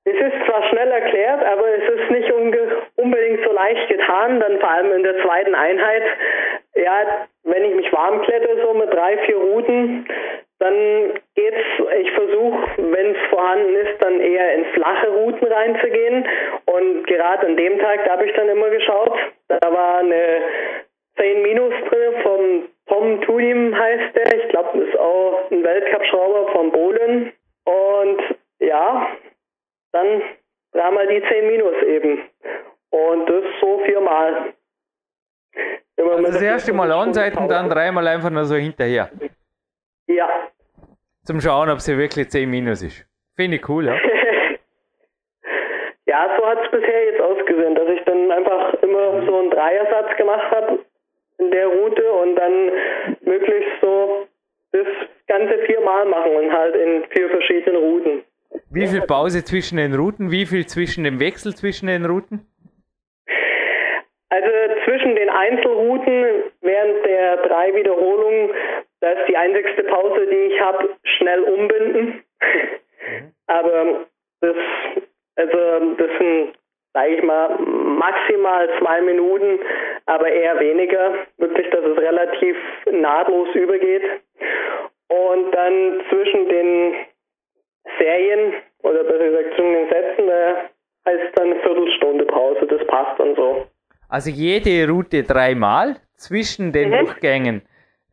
[0.09, 4.69] es ist zwar schnell erklärt, aber es ist nicht unbedingt so leicht getan, dann vor
[4.69, 6.03] allem in der zweiten Einheit.
[6.75, 10.07] Ja, wenn ich mich warm klette, so mit drei, vier Routen,
[10.59, 11.63] dann geht's,
[12.01, 16.27] ich versuche, wenn es vorhanden ist, dann eher in flache Routen reinzugehen.
[16.65, 20.41] Und gerade an dem Tag, da habe ich dann immer geschaut, da war eine
[21.17, 24.43] 10 Minus drin vom Tom Tudim heißt der.
[24.43, 27.31] Ich glaube, das ist auch ein Weltcup-Schrauber von Bohlen.
[27.65, 28.21] Und
[28.59, 29.07] ja,
[29.91, 30.21] dann
[30.71, 32.21] dreimal die 10 Minus eben.
[32.91, 34.53] Und das so viermal.
[35.95, 37.15] Immer also das erste Mal und
[37.51, 39.09] dann dreimal einfach nur so hinterher.
[40.07, 40.49] Ja.
[41.23, 43.05] Zum Schauen, ob sie wirklich 10 minus ist.
[43.35, 43.93] Finde ich cool, ja.
[46.07, 50.17] ja, so hat es bisher jetzt ausgesehen, dass ich dann einfach immer so einen Dreiersatz
[50.17, 50.79] gemacht habe
[51.37, 52.71] in der Route und dann
[53.21, 54.27] möglichst so
[54.71, 54.87] das
[55.27, 58.23] ganze viermal machen und halt in vier verschiedenen Routen.
[58.71, 60.31] Wie viel Pause zwischen den Routen?
[60.31, 62.45] Wie viel zwischen dem Wechsel zwischen den Routen?
[64.29, 64.49] Also
[64.85, 68.51] zwischen den Einzelrouten während der drei Wiederholungen
[69.01, 72.23] da ist die einzigste Pause, die ich habe, schnell umbinden.
[72.41, 73.31] Mhm.
[73.47, 74.05] Aber
[74.41, 74.55] das,
[75.35, 76.53] also das sind,
[76.93, 79.59] sage ich mal, maximal zwei Minuten,
[80.05, 81.13] aber eher weniger.
[81.37, 82.57] Wirklich, dass es relativ
[82.91, 84.03] nahtlos übergeht.
[85.07, 86.93] Und dann zwischen den
[87.97, 88.53] Serien
[88.83, 90.55] oder besser gesagt zwischen den Sätzen, da
[91.05, 92.67] heißt dann eine Viertelstunde Pause.
[92.67, 93.65] Das passt dann so.
[94.07, 97.05] Also jede Route dreimal zwischen den mhm.
[97.05, 97.61] Durchgängen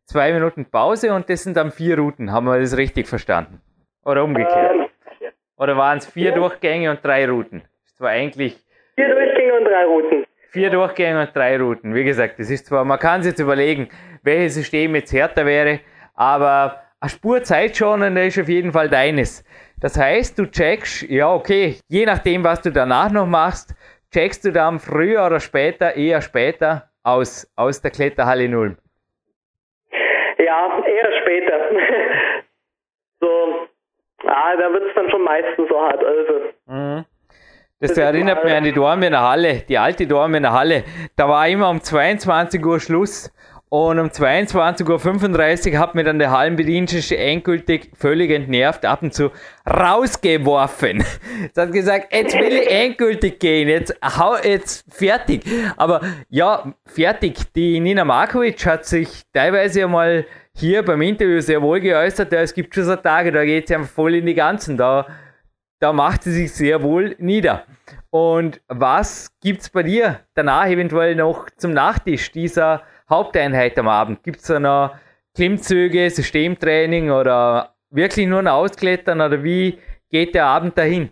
[0.07, 2.31] zwei Minuten Pause und das sind dann vier Routen.
[2.31, 3.61] Haben wir das richtig verstanden?
[4.05, 4.73] Oder umgekehrt?
[4.73, 6.35] Ähm, Oder waren es vier ja.
[6.35, 7.63] Durchgänge und drei Routen?
[7.91, 8.57] Das war eigentlich.
[8.95, 10.25] Vier Durchgänge und drei Routen.
[10.49, 11.93] Vier Durchgänge und drei Routen.
[11.93, 13.89] Wie gesagt, das ist zwar, man kann sich jetzt überlegen,
[14.23, 15.81] welches System jetzt härter wäre,
[16.15, 19.43] aber eine Spur Zeit schon und ist auf jeden Fall deines.
[19.79, 23.75] Das heißt, du checkst, ja, okay, je nachdem, was du danach noch machst,
[24.11, 28.77] checkst du dann früher oder später, eher später aus, aus der Kletterhalle Null.
[30.39, 31.59] Ja, eher später.
[33.19, 33.67] so,
[34.25, 36.03] ah, da wird es dann schon meistens so hart.
[36.03, 36.33] Also.
[36.65, 37.05] Mhm.
[37.79, 40.83] Das, das erinnert mich an die Dormener Halle, die alte Dormener Halle.
[41.15, 43.31] Da war immer um 22 Uhr Schluss
[43.69, 49.31] und um 22.35 Uhr hat mir dann der Hallenbedienstete endgültig völlig entnervt ab und zu
[49.69, 51.03] rausgeworfen.
[51.53, 55.45] Es hat gesagt, jetzt will ich endgültig gehen, jetzt hau jetzt fertig.
[55.75, 57.53] Aber ja, fertig.
[57.53, 62.31] Die Nina Markovic hat sich teilweise einmal hier beim Interview sehr wohl geäußert.
[62.31, 64.77] Ja, es gibt schon so Tage, da geht sie einfach voll in die Ganzen.
[64.77, 65.07] Da,
[65.79, 67.65] da macht sie sich sehr wohl nieder.
[68.09, 74.23] Und was gibt's bei dir danach eventuell noch zum Nachtisch dieser Haupteinheit am Abend?
[74.23, 74.95] Gibt es da noch
[75.35, 79.77] Klimmzüge, Systemtraining oder wirklich nur ein Ausklettern oder wie
[80.11, 81.11] geht der Abend dahin?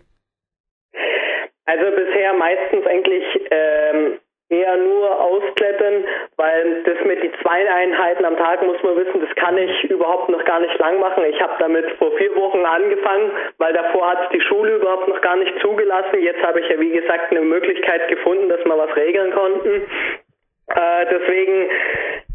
[1.64, 4.18] Also bisher meistens eigentlich ähm,
[4.48, 6.04] eher nur ausklettern,
[6.36, 10.28] weil das mit die zwei Einheiten am Tag muss man wissen, das kann ich überhaupt
[10.28, 11.24] noch gar nicht lang machen.
[11.24, 15.36] Ich habe damit vor vier Wochen angefangen, weil davor hat die Schule überhaupt noch gar
[15.36, 16.20] nicht zugelassen.
[16.20, 19.82] Jetzt habe ich ja wie gesagt eine Möglichkeit gefunden, dass wir was regeln konnten.
[20.68, 21.70] Äh, deswegen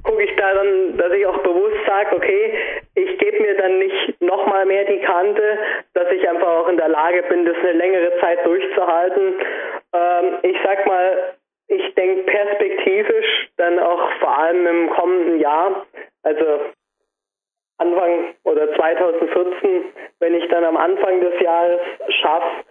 [0.03, 2.53] gucke ich da dann, dass ich auch bewusst sage, okay,
[2.95, 5.57] ich gebe mir dann nicht nochmal mehr die Kante,
[5.93, 9.33] dass ich einfach auch in der Lage bin, das eine längere Zeit durchzuhalten.
[9.93, 11.35] Ähm, ich sag mal,
[11.67, 15.85] ich denke perspektivisch dann auch vor allem im kommenden Jahr,
[16.23, 16.45] also
[17.77, 19.85] Anfang oder 2014,
[20.19, 21.79] wenn ich dann am Anfang des Jahres
[22.21, 22.63] schaffe,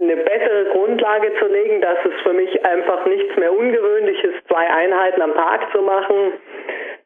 [0.00, 5.22] eine bessere Grundlage zu legen, dass es für mich einfach nichts mehr Ungewöhnliches, zwei Einheiten
[5.22, 6.32] am Tag zu machen,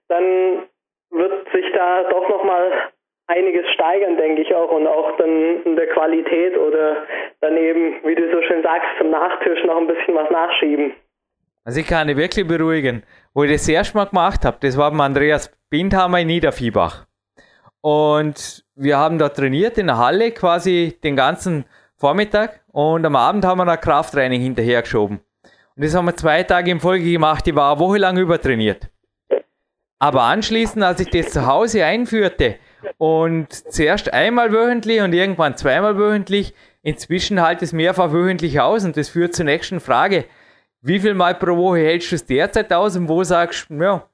[0.09, 0.69] dann
[1.11, 2.91] wird sich da doch nochmal
[3.29, 7.07] einiges steigern, denke ich auch, und auch dann in der Qualität oder
[7.41, 10.93] dann eben, wie du so schön sagst, zum Nachtisch noch ein bisschen was nachschieben.
[11.65, 13.05] Also ich kann dich wirklich beruhigen.
[13.35, 17.07] Wo ich das erste Mal gemacht habe, das war beim Andreas Bindhammer in Niederviehbach.
[17.81, 21.65] Und wir haben da trainiert in der Halle quasi den ganzen
[22.03, 25.21] Vormittag und am Abend haben wir noch Krafttraining hinterher geschoben.
[25.77, 27.47] Und das haben wir zwei Tage in Folge gemacht.
[27.47, 28.91] Ich war eine Woche lang übertrainiert.
[30.01, 32.57] Aber anschließend, als ich das zu Hause einführte
[32.99, 38.97] und zuerst einmal wöchentlich und irgendwann zweimal wöchentlich, inzwischen halt es mehrfach wöchentlich aus und
[38.97, 40.25] das führt zur nächsten Frage.
[40.81, 44.09] Wie viel Mal pro Woche hältst du es derzeit aus und wo sagst du, ja,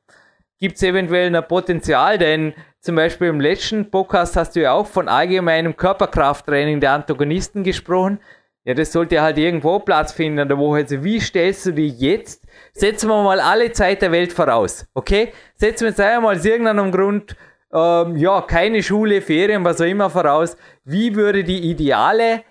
[0.59, 2.19] gibt es eventuell ein Potenzial?
[2.19, 2.53] Denn
[2.89, 8.19] zum Beispiel im letzten Podcast hast du ja auch von allgemeinem Körperkrafttraining der Antagonisten gesprochen.
[8.65, 10.79] Ja, das sollte halt irgendwo Platz finden in der Woche.
[10.79, 12.47] Also wie stellst du dich jetzt?
[12.73, 15.35] Setzen wir mal alle Zeit der Welt voraus, okay?
[15.55, 17.37] Setzen wir jetzt einmal aus irgendeinem Grund,
[17.75, 20.57] ähm, ja, keine Schule, Ferien, was auch immer voraus.
[20.83, 22.43] Wie würde die ideale,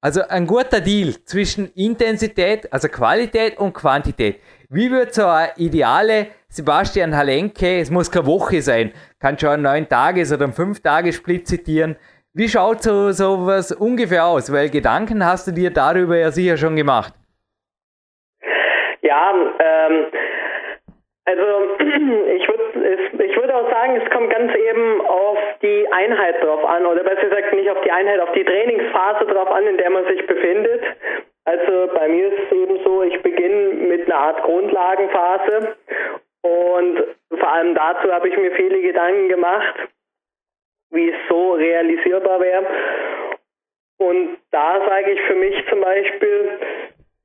[0.00, 4.38] also ein guter Deal zwischen Intensität, also Qualität und Quantität.
[4.68, 9.62] Wie würde so eine ideale Sebastian Halenke, es muss keine Woche sein, kann schon ein
[9.62, 11.96] 9 Tages- oder ein 5 Tages Split zitieren,
[12.32, 14.52] wie schaut so sowas ungefähr aus?
[14.52, 17.12] Weil Gedanken hast du dir darüber ja sicher schon gemacht.
[19.02, 20.06] Ja, ähm,
[21.24, 21.42] also
[21.80, 26.86] ich würde ich würde auch sagen, es kommt ganz eben auf die Einheit drauf an,
[26.86, 30.06] oder besser gesagt nicht auf die Einheit, auf die Trainingsphase drauf an, in der man
[30.06, 30.82] sich befindet.
[31.44, 35.74] Also bei mir ist es eben so, ich beginne mit einer Art Grundlagenphase
[36.42, 37.04] und
[37.38, 39.88] vor allem dazu habe ich mir viele Gedanken gemacht
[40.90, 42.66] wie es so realisierbar wäre.
[43.98, 46.58] Und da sage ich für mich zum Beispiel,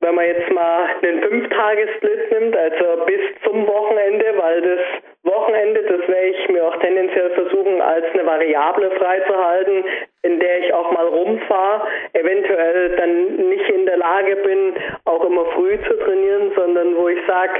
[0.00, 4.80] wenn man jetzt mal einen Fünf-Tage-Split nimmt, also bis zum Wochenende, weil das
[5.22, 9.84] Wochenende, das werde ich mir auch tendenziell versuchen, als eine Variable freizuhalten,
[10.22, 14.74] in der ich auch mal rumfahre, eventuell dann nicht in der Lage bin,
[15.06, 17.54] auch immer früh zu trainieren, sondern wo ich sage,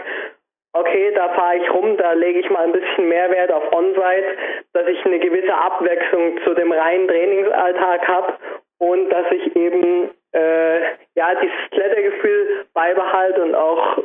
[0.80, 4.36] okay, da fahre ich rum, da lege ich mal ein bisschen mehr Wert auf On-Site,
[4.72, 8.34] dass ich eine gewisse Abwechslung zu dem reinen Trainingsalltag habe
[8.78, 10.80] und dass ich eben äh,
[11.14, 13.98] ja dieses Klettergefühl beibehalte und auch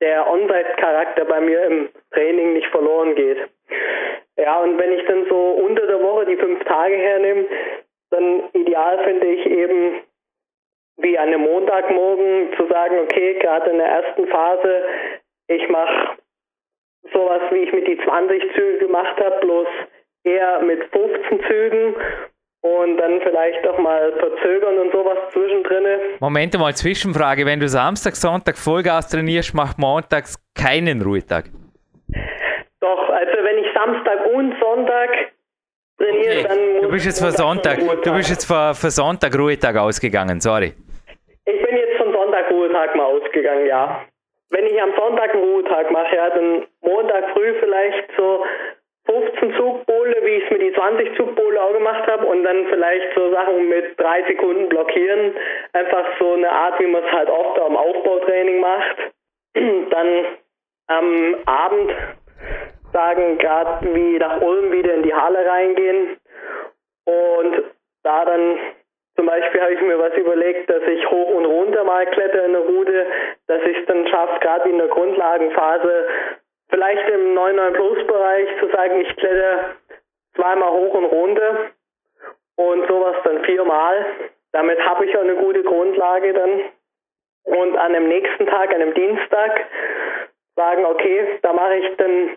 [0.00, 3.48] der On-Site-Charakter bei mir im Training nicht verloren geht.
[4.36, 7.46] Ja, und wenn ich dann so unter der Woche die fünf Tage hernehme,
[8.10, 10.00] dann ideal finde ich eben
[10.98, 14.84] wie an einem Montagmorgen zu sagen, okay, gerade in der ersten Phase
[15.48, 16.16] ich mache
[17.12, 19.68] sowas, wie ich mit die 20 Züge gemacht habe, bloß
[20.24, 21.94] eher mit 15 Zügen
[22.62, 25.84] und dann vielleicht auch mal verzögern und sowas zwischendrin.
[26.20, 27.46] Moment mal, Zwischenfrage.
[27.46, 31.44] Wenn du Samstag, Sonntag Vollgas trainierst, macht montags keinen Ruhetag?
[32.80, 35.10] Doch, also wenn ich Samstag und Sonntag
[35.98, 36.46] trainiere, okay.
[36.48, 40.40] dann muss Du bist jetzt für Sonntag, du bist jetzt für, für Sonntag Ruhetag ausgegangen,
[40.40, 40.72] sorry.
[41.44, 44.06] Ich bin jetzt von Sonntag Ruhetag mal ausgegangen, ja
[44.50, 48.44] wenn ich am Sonntag einen Ruhetag mache, ja, dann Montag früh vielleicht so
[49.06, 53.14] 15 Zugbowle, wie ich es mit die 20 Zugbowle auch gemacht habe und dann vielleicht
[53.14, 55.34] so Sachen mit drei Sekunden blockieren.
[55.72, 58.96] Einfach so eine Art, wie man es halt oft am Aufbautraining macht.
[59.90, 60.24] Dann
[60.88, 61.92] am Abend
[62.92, 66.16] sagen, gerade wie nach Ulm wieder in die Halle reingehen
[67.04, 67.62] und
[68.02, 68.58] da dann
[69.16, 72.52] zum Beispiel habe ich mir was überlegt, dass ich hoch und runter mal kletter in
[72.52, 73.06] der Route,
[73.46, 76.06] dass ich es dann schaffe, gerade in der Grundlagenphase,
[76.68, 79.76] vielleicht im 9-9 Plus Bereich zu sagen, ich kletter
[80.34, 81.56] zweimal hoch und runter
[82.56, 84.06] und sowas dann viermal.
[84.52, 86.60] Damit habe ich auch eine gute Grundlage dann.
[87.44, 89.66] Und an dem nächsten Tag, an dem Dienstag,
[90.56, 92.36] sagen, okay, da mache ich dann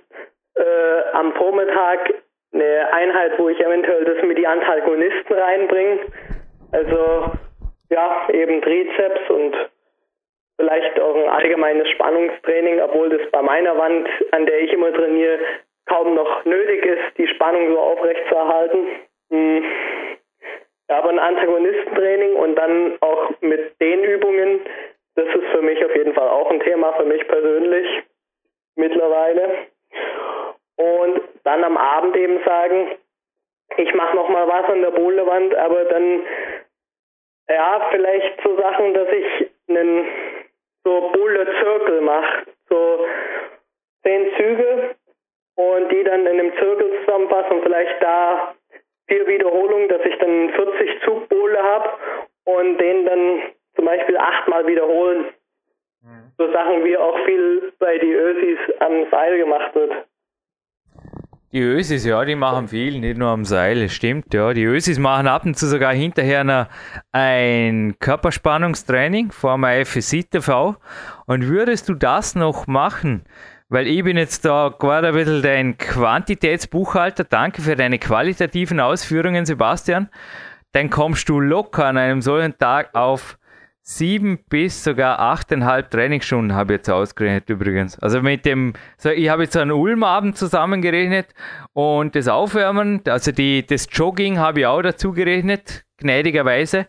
[0.55, 2.13] äh, am Vormittag
[2.53, 5.99] eine Einheit, wo ich eventuell das mit die Antagonisten reinbringe
[6.71, 7.31] also
[7.89, 9.55] ja, eben Trizeps und
[10.59, 15.39] vielleicht auch ein allgemeines Spannungstraining, obwohl das bei meiner Wand, an der ich immer trainiere,
[15.85, 18.87] kaum noch nötig ist, die Spannung so aufrecht zu erhalten.
[19.31, 19.63] Hm.
[20.89, 24.61] Ja, aber ein Antagonistentraining und dann auch mit den Übungen,
[25.15, 28.03] das ist für mich auf jeden Fall auch ein Thema für mich persönlich
[28.75, 29.67] mittlerweile.
[30.77, 32.95] Und dann am Abend eben sagen,
[33.77, 36.21] ich mache noch mal was an der Boulderwand, aber dann
[37.49, 40.05] ja, vielleicht so Sachen, dass ich einen
[40.83, 43.05] so Boulder Circle mache, so
[44.03, 44.95] zehn Züge
[45.55, 48.55] und die dann in einem Zirkel zusammenfassen und vielleicht da
[49.07, 51.89] vier Wiederholungen, dass ich dann 40 Zugbohle habe
[52.45, 53.41] und den dann
[53.75, 55.25] zum Beispiel achtmal wiederholen.
[56.01, 56.31] Mhm.
[56.37, 59.91] So Sachen wie auch viel bei die Ösis am Seil gemacht wird.
[61.51, 64.53] Die Ösis, ja, die machen viel, nicht nur am Seil, stimmt, ja.
[64.53, 66.67] Die Ösis machen ab und zu sogar hinterher noch
[67.11, 70.75] ein Körperspannungstraining vor dem FSI TV.
[71.25, 73.23] Und würdest du das noch machen?
[73.67, 77.23] Weil ich bin jetzt da gerade ein bisschen dein Quantitätsbuchhalter.
[77.23, 80.09] Danke für deine qualitativen Ausführungen, Sebastian.
[80.73, 83.38] Dann kommst du locker an einem solchen Tag auf
[83.89, 87.97] sieben bis sogar achteinhalb Trainingsstunden habe ich jetzt ausgerechnet übrigens.
[87.97, 91.29] Also mit dem, so ich habe jetzt einen Ulmabend zusammengerechnet
[91.73, 96.85] und das Aufwärmen, also die, das Jogging habe ich auch dazu gerechnet, gnädigerweise.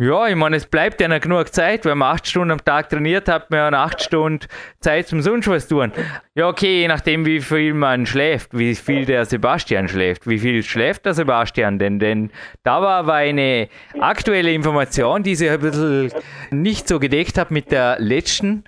[0.00, 2.88] Ja, ich meine, es bleibt ja noch genug Zeit, wenn man acht Stunden am Tag
[2.88, 4.46] trainiert, hat man ja acht Stunden
[4.78, 5.90] Zeit zum sonst was tun.
[6.36, 10.28] Ja, okay, je nachdem, wie viel man schläft, wie viel der Sebastian schläft.
[10.28, 11.98] Wie viel schläft der Sebastian denn?
[11.98, 12.30] Denn
[12.62, 13.68] da war aber eine
[13.98, 16.12] aktuelle Information, die sich ein bisschen
[16.52, 18.62] nicht so gedeckt hat mit der letzten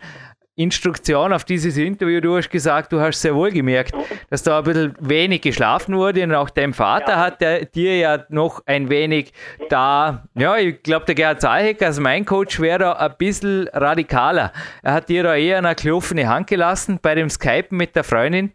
[0.61, 2.21] Instruktion auf dieses Interview.
[2.21, 3.95] Du hast gesagt, du hast sehr wohl gemerkt,
[4.29, 7.19] dass da ein bisschen wenig geschlafen wurde und auch dein Vater ja.
[7.19, 9.33] hat der, dir ja noch ein wenig
[9.71, 14.53] da, ja, ich glaube, der Gerhard Zahlheck, also mein Coach, wäre da ein bisschen radikaler.
[14.83, 18.53] Er hat dir da eher eine klaffene Hand gelassen bei dem Skypen mit der Freundin.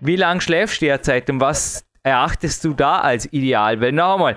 [0.00, 3.80] Wie lange schläfst du derzeit und was erachtest du da als ideal?
[3.80, 4.36] Weil noch einmal,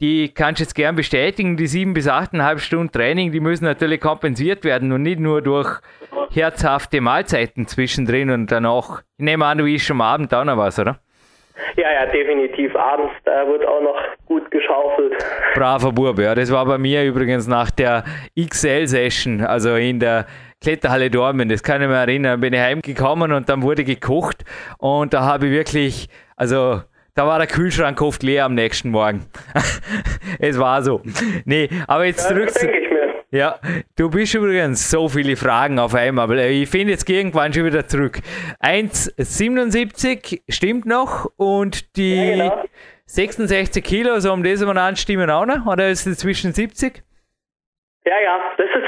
[0.00, 4.00] die kannst du jetzt gern bestätigen, die sieben bis achteinhalb Stunden Training, die müssen natürlich
[4.00, 5.80] kompensiert werden und nicht nur durch
[6.32, 9.02] herzhafte Mahlzeiten zwischendrin und danach.
[9.18, 10.98] Ich nehme an, du isst schon am Abend auch noch was, oder?
[11.76, 12.74] Ja, ja, definitiv.
[12.74, 13.96] Abends da wird auch noch
[14.26, 15.14] gut geschaufelt.
[15.54, 16.34] Braver Bub, ja.
[16.34, 18.04] Das war bei mir übrigens nach der
[18.38, 20.26] XL-Session, also in der
[20.62, 21.48] Kletterhalle Dormen.
[21.48, 22.40] Das kann ich mir erinnern.
[22.40, 24.44] Bin ich heimgekommen und dann wurde gekocht
[24.78, 26.80] und da habe ich wirklich, also
[27.20, 29.26] da war der Kühlschrank oft leer am nächsten Morgen.
[30.38, 31.02] es war so.
[31.44, 32.50] Nee, aber jetzt ja, zurück.
[33.30, 33.58] Ja,
[33.94, 37.86] du bist übrigens so viele Fragen auf einmal, aber ich finde jetzt irgendwann schon wieder
[37.86, 38.20] zurück.
[38.62, 42.64] 1,77 stimmt noch und die ja, genau.
[43.04, 45.66] 66 Kilo, so um das mal an, stimmen auch noch?
[45.66, 47.02] Oder ist es inzwischen 70?
[48.06, 48.79] Ja, ja, das ist inzwischen 70.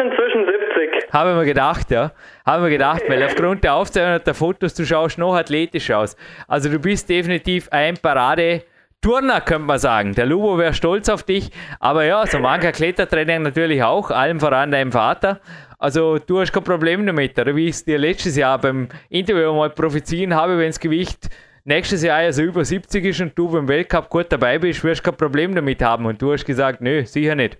[1.13, 2.13] Habe ich mir gedacht, ja.
[2.47, 6.17] Habe ich mir gedacht, weil aufgrund der Aufzeichnung der Fotos, du schaust noch athletisch aus.
[6.49, 8.63] Also du bist definitiv ein Parade
[9.03, 10.15] Turner, könnte man sagen.
[10.15, 11.51] Der Lubo wäre stolz auf dich.
[11.81, 15.41] Aber ja, so mancher Klettertraining natürlich auch, allem voran deinem Vater.
[15.79, 19.53] Also du hast kein Problem damit, oder wie ich es dir letztes Jahr beim Interview
[19.53, 21.29] mal prophezieren habe, wenn das Gewicht
[21.65, 25.11] nächstes Jahr also über 70 ist und du beim Weltcup gut dabei bist, wirst du
[25.11, 26.07] kein Problem damit haben.
[26.07, 27.59] Und du hast gesagt, nö, sicher nicht.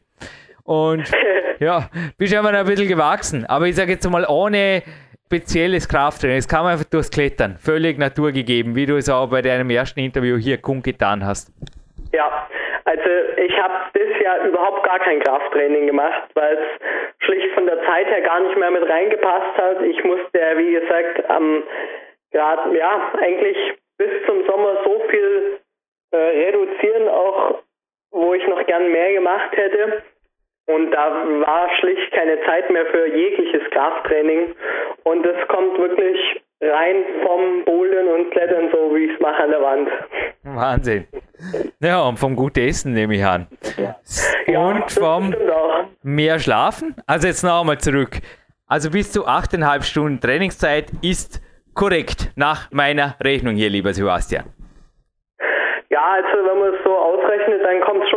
[0.65, 1.11] Und
[1.59, 1.89] ja,
[2.19, 3.47] bist einfach ein bisschen gewachsen.
[3.47, 4.83] Aber ich sage jetzt mal, ohne
[5.27, 9.71] spezielles Krafttraining, es kam einfach durchs Klettern, völlig naturgegeben, wie du es auch bei deinem
[9.71, 11.51] ersten Interview hier kundgetan hast.
[12.13, 12.47] Ja,
[12.85, 17.83] also ich habe das Jahr überhaupt gar kein Krafttraining gemacht, weil es schlicht von der
[17.85, 19.83] Zeit her gar nicht mehr mit reingepasst hat.
[19.83, 21.63] Ich musste, wie gesagt, am
[22.33, 23.57] gerade ja eigentlich
[23.99, 25.61] bis zum Sommer so viel
[26.11, 27.63] äh, reduzieren, auch
[28.11, 30.03] wo ich noch gern mehr gemacht hätte.
[30.75, 31.11] Und da
[31.47, 34.55] war schlicht keine Zeit mehr für jegliches Krafttraining.
[35.05, 36.19] Und das kommt wirklich
[36.61, 39.89] rein vom Bouldern und Klettern, so wie ich es mache an der Wand.
[40.45, 41.07] Wahnsinn.
[41.81, 43.49] Ja, und vom guten Essen nehme ich an.
[44.47, 45.35] Ja, und vom
[46.03, 46.95] mehr Schlafen?
[47.07, 48.21] Also jetzt noch einmal zurück.
[48.67, 51.43] Also bis zu 8,5 Stunden Trainingszeit ist
[51.75, 54.45] korrekt nach meiner Rechnung hier, lieber Sebastian.
[55.91, 58.12] Ja, also wenn man es so ausrechnet, dann kommt es.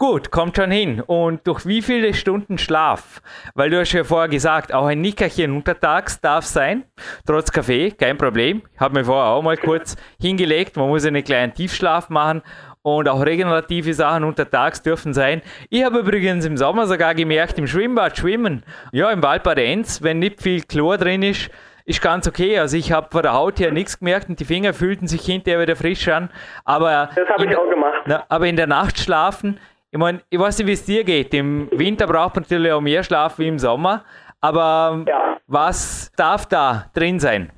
[0.00, 1.00] Gut, kommt schon hin.
[1.00, 3.20] Und durch wie viele Stunden Schlaf?
[3.54, 6.84] Weil du hast ja vorher gesagt, auch ein Nickerchen untertags darf sein,
[7.26, 8.62] trotz Kaffee, kein Problem.
[8.72, 12.42] Ich habe mir vorher auch mal kurz hingelegt, man muss einen kleinen Tiefschlaf machen
[12.82, 15.42] und auch regenerative Sachen untertags dürfen sein.
[15.68, 20.20] Ich habe übrigens im Sommer sogar gemerkt, im Schwimmbad schwimmen, ja, im Waldbad Enz, wenn
[20.20, 21.50] nicht viel Chlor drin ist,
[21.88, 22.58] ist ganz okay.
[22.58, 25.60] Also ich habe von der Haut her nichts gemerkt und die Finger fühlten sich hinterher
[25.60, 26.28] wieder frisch an.
[26.64, 28.02] Aber das habe ich auch gemacht.
[28.06, 29.58] Na, aber in der Nacht schlafen
[29.90, 31.32] ich meine, ich weiß nicht, wie es dir geht.
[31.34, 34.04] Im Winter braucht man natürlich auch mehr Schlaf wie im Sommer.
[34.40, 35.38] Aber ja.
[35.46, 37.50] was darf da drin sein?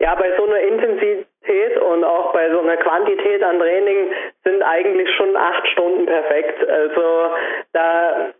[0.00, 4.12] Ja, bei so einer Intensität und auch bei so einer Quantität an Training
[4.44, 6.68] sind eigentlich schon acht Stunden perfekt.
[6.68, 7.30] Also
[7.72, 8.30] da,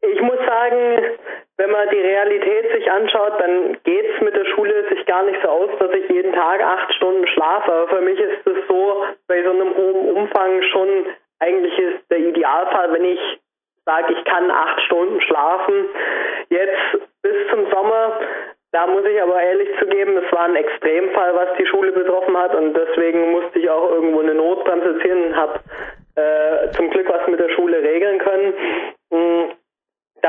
[0.00, 1.16] ich muss sagen,
[1.56, 5.38] wenn man die Realität sich anschaut, dann geht es mit der Schule sich gar nicht
[5.42, 7.70] so aus, dass ich jeden Tag acht Stunden schlafe.
[7.70, 11.06] Aber für mich ist es so bei so einem hohen Umfang schon
[11.40, 13.20] eigentlich ist der Idealfall, wenn ich
[13.84, 15.88] sage, ich kann acht Stunden schlafen.
[16.48, 18.20] Jetzt bis zum Sommer,
[18.72, 22.54] da muss ich aber ehrlich zugeben, es war ein Extremfall, was die Schule betroffen hat
[22.54, 25.60] und deswegen musste ich auch irgendwo eine Notbremse ziehen und habe
[26.16, 28.54] äh, zum Glück was mit der Schule regeln können.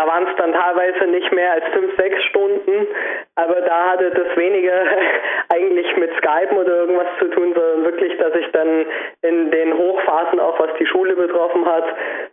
[0.01, 2.87] Da waren es dann teilweise nicht mehr als fünf, sechs Stunden,
[3.35, 4.73] aber da hatte das weniger
[5.53, 8.87] eigentlich mit Skypen oder irgendwas zu tun, sondern wirklich, dass ich dann
[9.21, 11.83] in den Hochphasen, auch was die Schule betroffen hat,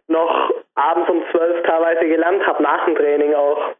[0.06, 3.74] noch abends um zwölf teilweise gelernt habe, nach dem Training auch.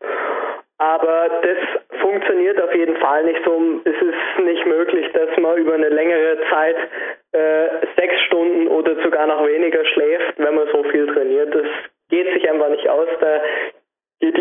[0.77, 3.81] Aber das funktioniert auf jeden Fall nicht so.
[3.85, 6.77] Es ist nicht möglich, dass man über eine längere Zeit
[7.33, 11.55] äh, sechs Stunden oder sogar noch weniger schläft, wenn man so viel trainiert.
[11.55, 11.67] Das
[12.11, 13.09] geht sich einfach nicht aus.
[13.21, 13.41] Da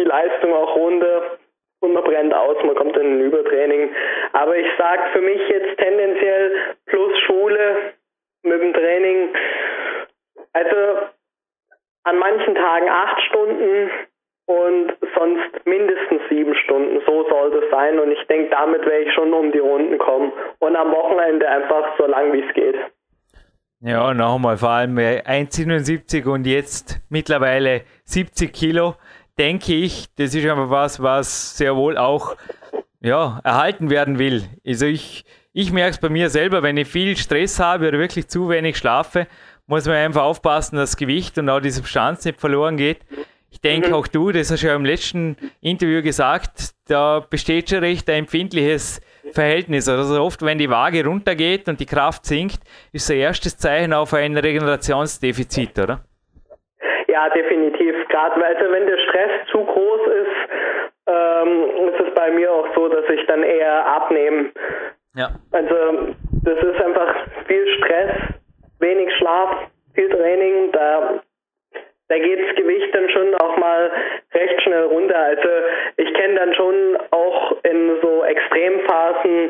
[0.07, 1.37] Leistung auch runter
[1.79, 3.89] und man brennt aus, man kommt in ein Übertraining.
[4.33, 6.51] Aber ich sage für mich jetzt tendenziell
[6.85, 7.93] plus Schule
[8.43, 9.29] mit dem Training.
[10.53, 11.07] Also
[12.03, 13.91] an manchen Tagen acht Stunden
[14.47, 17.01] und sonst mindestens sieben Stunden.
[17.05, 17.99] So sollte es sein.
[17.99, 20.31] Und ich denke, damit werde ich schon um die Runden kommen.
[20.59, 22.75] Und am Wochenende einfach so lang wie es geht.
[23.81, 28.95] Ja, nochmal, vor allem 1,77 und jetzt mittlerweile 70 Kilo,
[29.37, 32.35] denke ich, das ist einfach was, was sehr wohl auch
[33.01, 34.43] ja, erhalten werden will.
[34.65, 38.27] Also ich, ich merke es bei mir selber, wenn ich viel Stress habe oder wirklich
[38.27, 39.27] zu wenig schlafe,
[39.67, 42.99] muss man einfach aufpassen, dass das Gewicht und auch die Substanz nicht verloren geht.
[43.49, 43.93] Ich denke mhm.
[43.95, 48.19] auch du, das hast du ja im letzten Interview gesagt, da besteht schon recht ein
[48.19, 49.87] empfindliches Verhältnis.
[49.87, 52.59] Also oft, wenn die Waage runtergeht und die Kraft sinkt,
[52.91, 56.03] ist das erstes Zeichen auf ein Regenerationsdefizit, oder?
[57.17, 57.95] Ja, definitiv.
[58.09, 60.51] Gerade also wenn der Stress zu groß ist,
[61.07, 64.51] ähm, ist es bei mir auch so, dass ich dann eher abnehme.
[65.15, 65.29] Ja.
[65.51, 66.13] Also
[66.43, 67.15] das ist einfach
[67.47, 68.11] viel Stress,
[68.79, 69.49] wenig Schlaf,
[69.95, 70.71] viel Training.
[70.73, 71.19] Da
[72.09, 73.91] da geht das Gewicht dann schon auch mal
[74.35, 75.17] recht schnell runter.
[75.17, 75.49] Also
[75.97, 79.49] ich kenne dann schon auch in so Extremphasen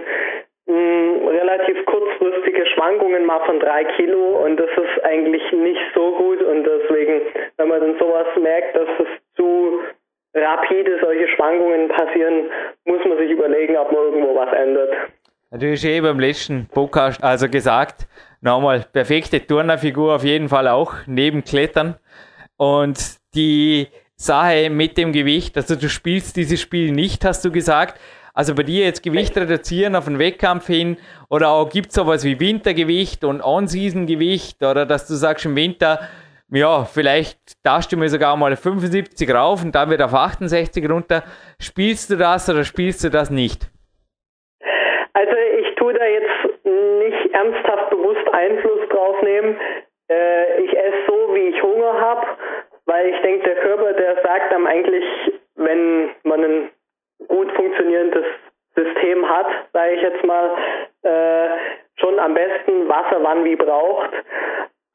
[0.67, 6.11] mh, hm, relativ kurzfristige Schwankungen mal von drei Kilo und das ist eigentlich nicht so
[6.11, 7.21] gut und deswegen,
[7.57, 9.79] wenn man dann sowas merkt, dass es zu
[10.33, 12.49] rapide solche Schwankungen passieren,
[12.85, 14.89] muss man sich überlegen, ob man irgendwo was ändert.
[15.51, 18.07] Du hast eh beim letzten Podcast also gesagt,
[18.41, 21.95] nochmal perfekte Turnerfigur auf jeden Fall auch, neben Klettern.
[22.57, 22.97] Und
[23.33, 27.99] die Sache mit dem Gewicht, also du spielst dieses Spiel nicht, hast du gesagt.
[28.33, 30.97] Also bei dir jetzt Gewicht reduzieren auf einen Wettkampf hin
[31.29, 35.99] oder auch gibt es sowas wie Wintergewicht und On-Season-Gewicht oder dass du sagst im Winter,
[36.49, 41.23] ja, vielleicht darfst du mir sogar mal 75 rauf und dann wird auf 68 runter.
[41.59, 43.69] Spielst du das oder spielst du das nicht?
[45.13, 49.57] Also ich tue da jetzt nicht ernsthaft bewusst Einfluss drauf nehmen.
[50.09, 52.27] Äh, ich esse so, wie ich Hunger habe,
[52.85, 55.03] weil ich denke, der Körper, der sagt dann eigentlich,
[55.55, 56.69] wenn man ein
[57.27, 58.25] gut funktionierendes
[58.75, 60.51] System hat, sage ich jetzt mal,
[61.01, 61.47] äh,
[61.99, 64.11] schon am besten Wasser wann wie braucht.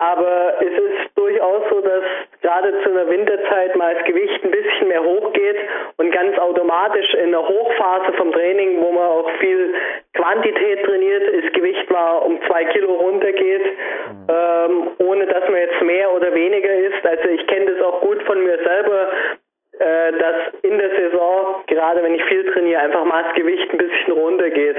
[0.03, 2.03] Aber es ist durchaus so, dass
[2.41, 5.57] gerade zu einer Winterzeit mal das Gewicht ein bisschen mehr hochgeht
[5.99, 9.75] und ganz automatisch in der Hochphase vom Training, wo man auch viel
[10.15, 13.63] Quantität trainiert, das Gewicht mal um zwei Kilo runtergeht,
[14.29, 17.07] ähm, ohne dass man jetzt mehr oder weniger ist.
[17.07, 19.09] Also ich kenne das auch gut von mir selber,
[19.79, 23.79] äh, dass in der Saison, gerade wenn ich viel trainiere, einfach mal das Gewicht ein
[23.79, 24.77] bisschen runtergeht.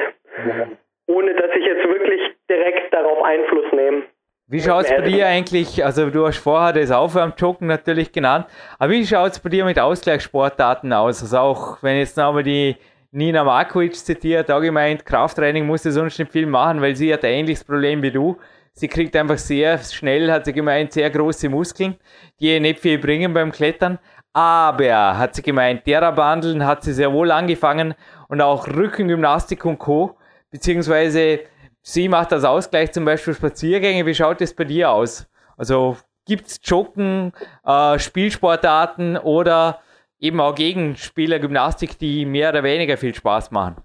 [1.07, 4.03] Ohne dass ich jetzt wirklich direkt darauf Einfluss nehme.
[4.47, 8.45] Wie schaut es bei dir eigentlich, also du hast vorher das Aufwärmjoggen natürlich genannt,
[8.77, 11.21] aber wie schaut es bei dir mit Ausgleichssportarten aus?
[11.21, 12.75] Also auch wenn jetzt nochmal die
[13.11, 17.31] Nina Markovic zitiert, auch gemeint, Krafttraining musste sonst nicht viel machen, weil sie hat ein
[17.31, 18.37] ähnliches Problem wie du.
[18.73, 21.95] Sie kriegt einfach sehr schnell, hat sie gemeint, sehr große Muskeln,
[22.39, 23.97] die ihr nicht viel bringen beim Klettern.
[24.33, 27.93] Aber, hat sie gemeint, derer Bandeln hat sie sehr wohl angefangen
[28.27, 30.17] und auch Rückengymnastik und Co.
[30.49, 31.41] Beziehungsweise
[31.85, 34.05] Sie macht als Ausgleich zum Beispiel Spaziergänge.
[34.05, 35.29] Wie schaut es bei dir aus?
[35.57, 37.33] Also gibt es Joggen,
[37.65, 39.81] äh, Spielsportarten oder
[40.17, 43.75] eben auch Gegenspieler Gymnastik, die mehr oder weniger viel Spaß machen?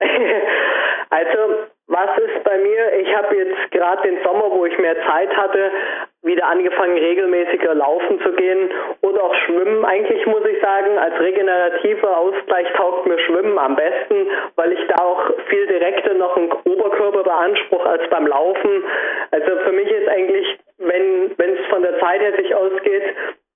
[1.10, 1.38] Also
[1.86, 2.92] was ist bei mir?
[3.00, 5.70] Ich habe jetzt gerade den Sommer, wo ich mehr Zeit hatte,
[6.24, 8.70] wieder angefangen, regelmäßiger laufen zu gehen
[9.02, 9.84] oder auch schwimmen.
[9.84, 15.04] Eigentlich muss ich sagen, als regenerativer Ausgleich taugt mir Schwimmen am besten, weil ich da
[15.04, 18.84] auch viel direkter noch einen Oberkörper beanspruche als beim Laufen.
[19.30, 23.02] Also für mich ist eigentlich, wenn wenn es von der Zeit her sich ausgeht,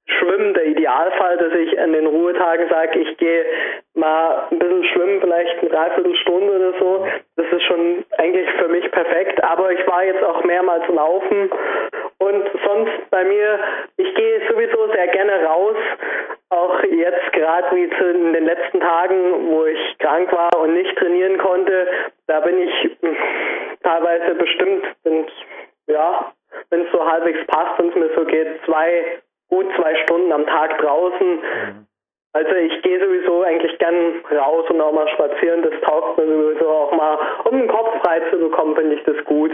[0.09, 3.45] Schwimmen der Idealfall, dass ich an den Ruhetagen sage, ich gehe
[3.95, 7.07] mal ein bisschen schwimmen, vielleicht eine Dreiviertelstunde oder so.
[7.37, 9.43] Das ist schon eigentlich für mich perfekt.
[9.45, 11.51] Aber ich war jetzt auch mehrmals laufen
[12.19, 13.61] und sonst bei mir,
[13.97, 15.77] ich gehe sowieso sehr gerne raus.
[16.51, 21.37] Auch jetzt gerade wie in den letzten Tagen, wo ich krank war und nicht trainieren
[21.37, 21.87] konnte,
[22.27, 22.97] da bin ich
[23.83, 24.85] teilweise bestimmt,
[25.87, 26.33] ja,
[26.71, 30.47] wenn es so halbwegs passt und es mir so geht, zwei gut zwei Stunden am
[30.47, 31.37] Tag draußen.
[31.37, 31.87] Mhm.
[32.33, 35.63] Also ich gehe sowieso eigentlich gern raus und auch mal spazieren.
[35.63, 39.25] Das taugt mir sowieso auch mal, um den Kopf frei zu bekommen, finde ich das
[39.25, 39.51] gut.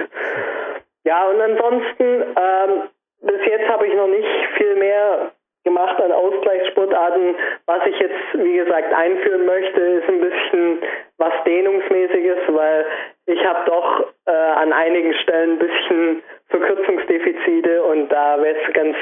[1.05, 2.83] Ja, und ansonsten, ähm,
[3.23, 5.31] bis jetzt habe ich noch nicht viel mehr
[5.65, 7.37] gemacht an Ausgleichssportarten.
[7.67, 10.83] Was ich jetzt, wie gesagt, einführen möchte, ist ein bisschen
[11.19, 12.87] was Dehnungsmäßiges, weil
[13.27, 16.23] ich habe doch äh, an einigen Stellen ein bisschen
[16.55, 18.97] Verkürzungsdefizite und da wäre es ganz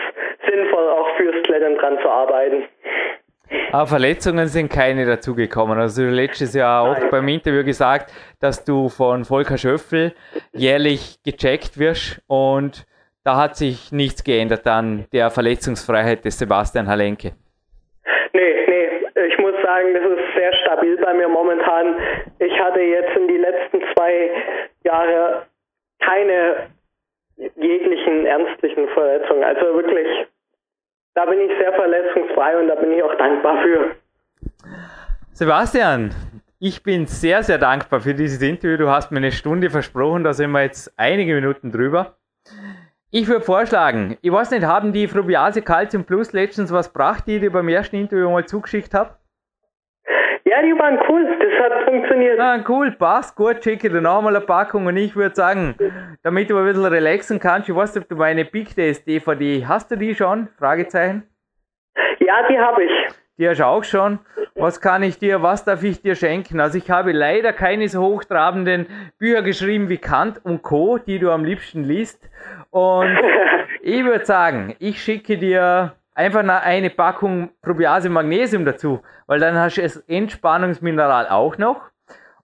[0.49, 2.65] sinnvoll, auch fürs Klettern dran zu arbeiten.
[3.71, 5.79] Aber Verletzungen sind keine dazugekommen.
[5.79, 7.11] Also du letztes Jahr auch Nein.
[7.11, 10.15] beim Interview gesagt, dass du von Volker Schöffel
[10.53, 12.87] jährlich gecheckt wirst und
[13.25, 17.33] da hat sich nichts geändert an der Verletzungsfreiheit des Sebastian Halenke.
[18.33, 18.89] Nee, nee,
[19.29, 21.97] ich muss sagen, das ist sehr stabil bei mir momentan.
[22.39, 24.31] Ich hatte jetzt in die letzten zwei
[24.85, 25.47] Jahre
[26.01, 26.71] keine
[27.37, 29.45] jeglichen ernstlichen Verletzungen.
[29.45, 30.09] Also wirklich,
[31.15, 33.97] da bin ich sehr verletzungsfrei und da bin ich auch dankbar für.
[35.33, 36.11] Sebastian,
[36.59, 38.77] ich bin sehr, sehr dankbar für dieses Interview.
[38.77, 42.17] Du hast mir eine Stunde versprochen, da sind wir jetzt einige Minuten drüber.
[43.11, 47.37] Ich würde vorschlagen, ich weiß nicht, haben die Frubiase Calcium Plus letztens was gebracht, die
[47.37, 49.17] ich beim ersten Interview mal zugeschickt habe?
[50.53, 52.39] Ja, die waren cool, das hat funktioniert.
[52.39, 55.75] Ah, cool, passt, gut, schicke dir nochmal eine Packung und ich würde sagen,
[56.23, 59.65] damit du ein bisschen relaxen kannst, ich weiß nicht, ob du meine Big Days DVD,
[59.67, 60.49] hast du die schon?
[60.59, 61.23] Fragezeichen.
[62.19, 62.91] Ja, die habe ich.
[63.39, 64.19] Die hast du auch schon.
[64.55, 66.61] Was kann ich dir, was darf ich dir schenken?
[66.61, 68.87] Also ich habe leider keine so hochtrabenden
[69.19, 72.29] Bücher geschrieben wie Kant und Co., die du am liebsten liest.
[72.69, 73.19] Und
[73.81, 79.77] ich würde sagen, ich schicke dir einfach eine Packung Probiase Magnesium dazu, weil dann hast
[79.77, 81.93] du das Entspannungsmineral auch noch.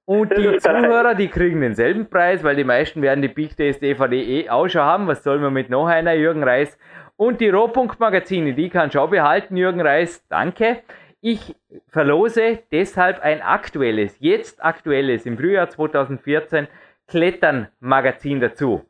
[0.05, 4.17] Und die Zuhörer, die kriegen denselben Preis, weil die meisten werden die Big Days DVD
[4.17, 5.07] eh auch schon haben.
[5.07, 6.79] Was sollen wir mit noch einer, Jürgen Reis?
[7.17, 10.25] Und die Rohpunkt-Magazine, die kannst du auch behalten, Jürgen Reis.
[10.29, 10.79] Danke.
[11.21, 11.57] Ich
[11.89, 16.69] verlose deshalb ein aktuelles, jetzt aktuelles, im Frühjahr 2014
[17.09, 18.87] Klettern-Magazin dazu.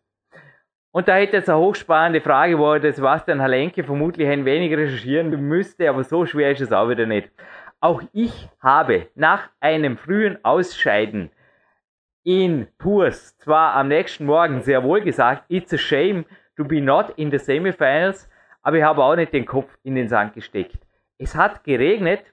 [0.99, 5.31] Und da hätte jetzt eine hochspannende Frage, wo der Sebastian Halenke vermutlich ein wenig recherchieren
[5.47, 7.31] müsste, aber so schwer ist es auch wieder nicht.
[7.79, 11.31] Auch ich habe nach einem frühen Ausscheiden
[12.25, 16.25] in Purs zwar am nächsten Morgen sehr wohl gesagt, it's a shame
[16.57, 18.29] to be not in the semifinals,
[18.63, 20.81] aber ich habe auch nicht den Kopf in den Sand gesteckt.
[21.17, 22.25] Es hat geregnet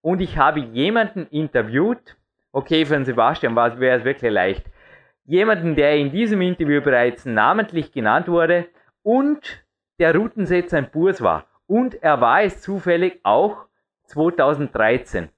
[0.00, 2.16] und ich habe jemanden interviewt,
[2.52, 4.64] okay, für den Sebastian wäre es wirklich leicht,
[5.24, 8.66] jemanden, der in diesem Interview bereits namentlich genannt wurde
[9.02, 9.64] und
[9.98, 11.46] der Routensetzer in Burs war.
[11.66, 13.66] Und er war es zufällig auch
[14.06, 15.28] 2013.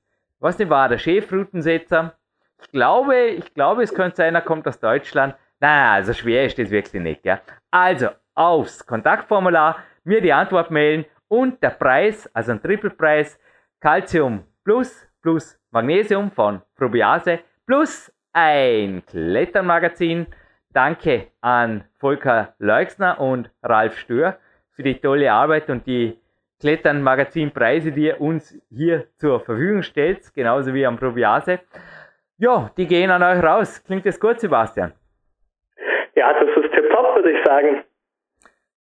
[0.40, 2.14] Was denn war der Chefroutensetzer?
[2.60, 5.34] Ich glaube, ich glaube, es könnte sein, er kommt aus Deutschland.
[5.60, 7.40] Naja, also schwer ist das wirklich nicht, ja.
[7.70, 13.38] Also, aufs Kontaktformular, mir die Antwort mailen und der Preis, also ein Trippelpreis,
[13.80, 20.26] Calcium Plus plus Magnesium von Probiase plus ein Kletternmagazin.
[20.72, 24.38] Danke an Volker Leuxner und Ralf Stör
[24.72, 26.18] für die tolle Arbeit und die
[26.60, 31.60] Kletternmagazinpreise, die ihr uns hier zur Verfügung stellt, genauso wie am Probiase.
[32.38, 33.82] Ja, die gehen an euch raus.
[33.84, 34.92] Klingt das gut, Sebastian?
[36.16, 37.84] Ja, das ist tipptopp, würde ich sagen.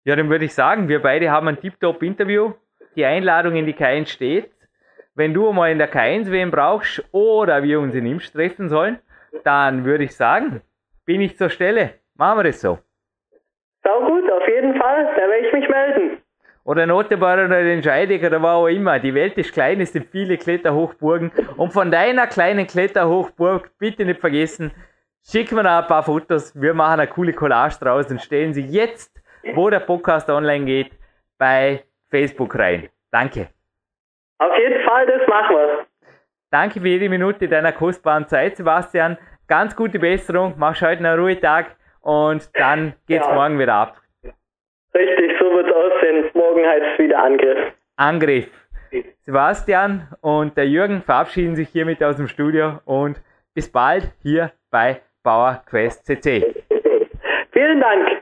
[0.03, 2.53] Ja, dann würde ich sagen, wir beide haben ein tipptopp Interview.
[2.95, 4.51] Die Einladung in die K1 steht.
[5.13, 8.99] Wenn du mal in der K1 wen brauchst oder wir uns in Imst treffen sollen,
[9.43, 10.61] dann würde ich sagen,
[11.05, 11.95] bin ich zur Stelle.
[12.15, 12.79] Machen wir das so.
[13.83, 15.05] Sau gut, auf jeden Fall.
[15.15, 16.23] Da werde ich mich melden.
[16.65, 18.99] Oder Notebar oder den Scheidig oder wo auch immer.
[18.99, 21.31] Die Welt ist klein, es sind viele Kletterhochburgen.
[21.57, 24.71] Und von deiner kleinen Kletterhochburg, bitte nicht vergessen,
[25.29, 26.59] schick mir da ein paar Fotos.
[26.59, 29.21] Wir machen eine coole Collage draus und stellen sie jetzt,
[29.55, 30.91] wo der Podcast online geht,
[31.37, 32.87] bei Facebook rein.
[33.11, 33.49] Danke.
[34.37, 35.92] Auf jeden Fall, das machen wir.
[36.53, 39.17] Danke für jede Minute deiner kostbaren Zeit, Sebastian.
[39.47, 40.53] Ganz gute Besserung.
[40.55, 43.33] Mach's heute einen Ruhetag und dann geht's ja.
[43.33, 43.99] morgen wieder ab.
[44.93, 46.25] Richtig, so wird's aussehen.
[46.35, 47.57] Morgen heißt es wieder Angriff.
[47.95, 48.51] Angriff.
[49.25, 53.19] Sebastian und der Jürgen verabschieden sich hiermit aus dem Studio und
[53.55, 56.53] bis bald hier bei Bauer Quest CC.
[57.51, 58.21] Vielen Dank.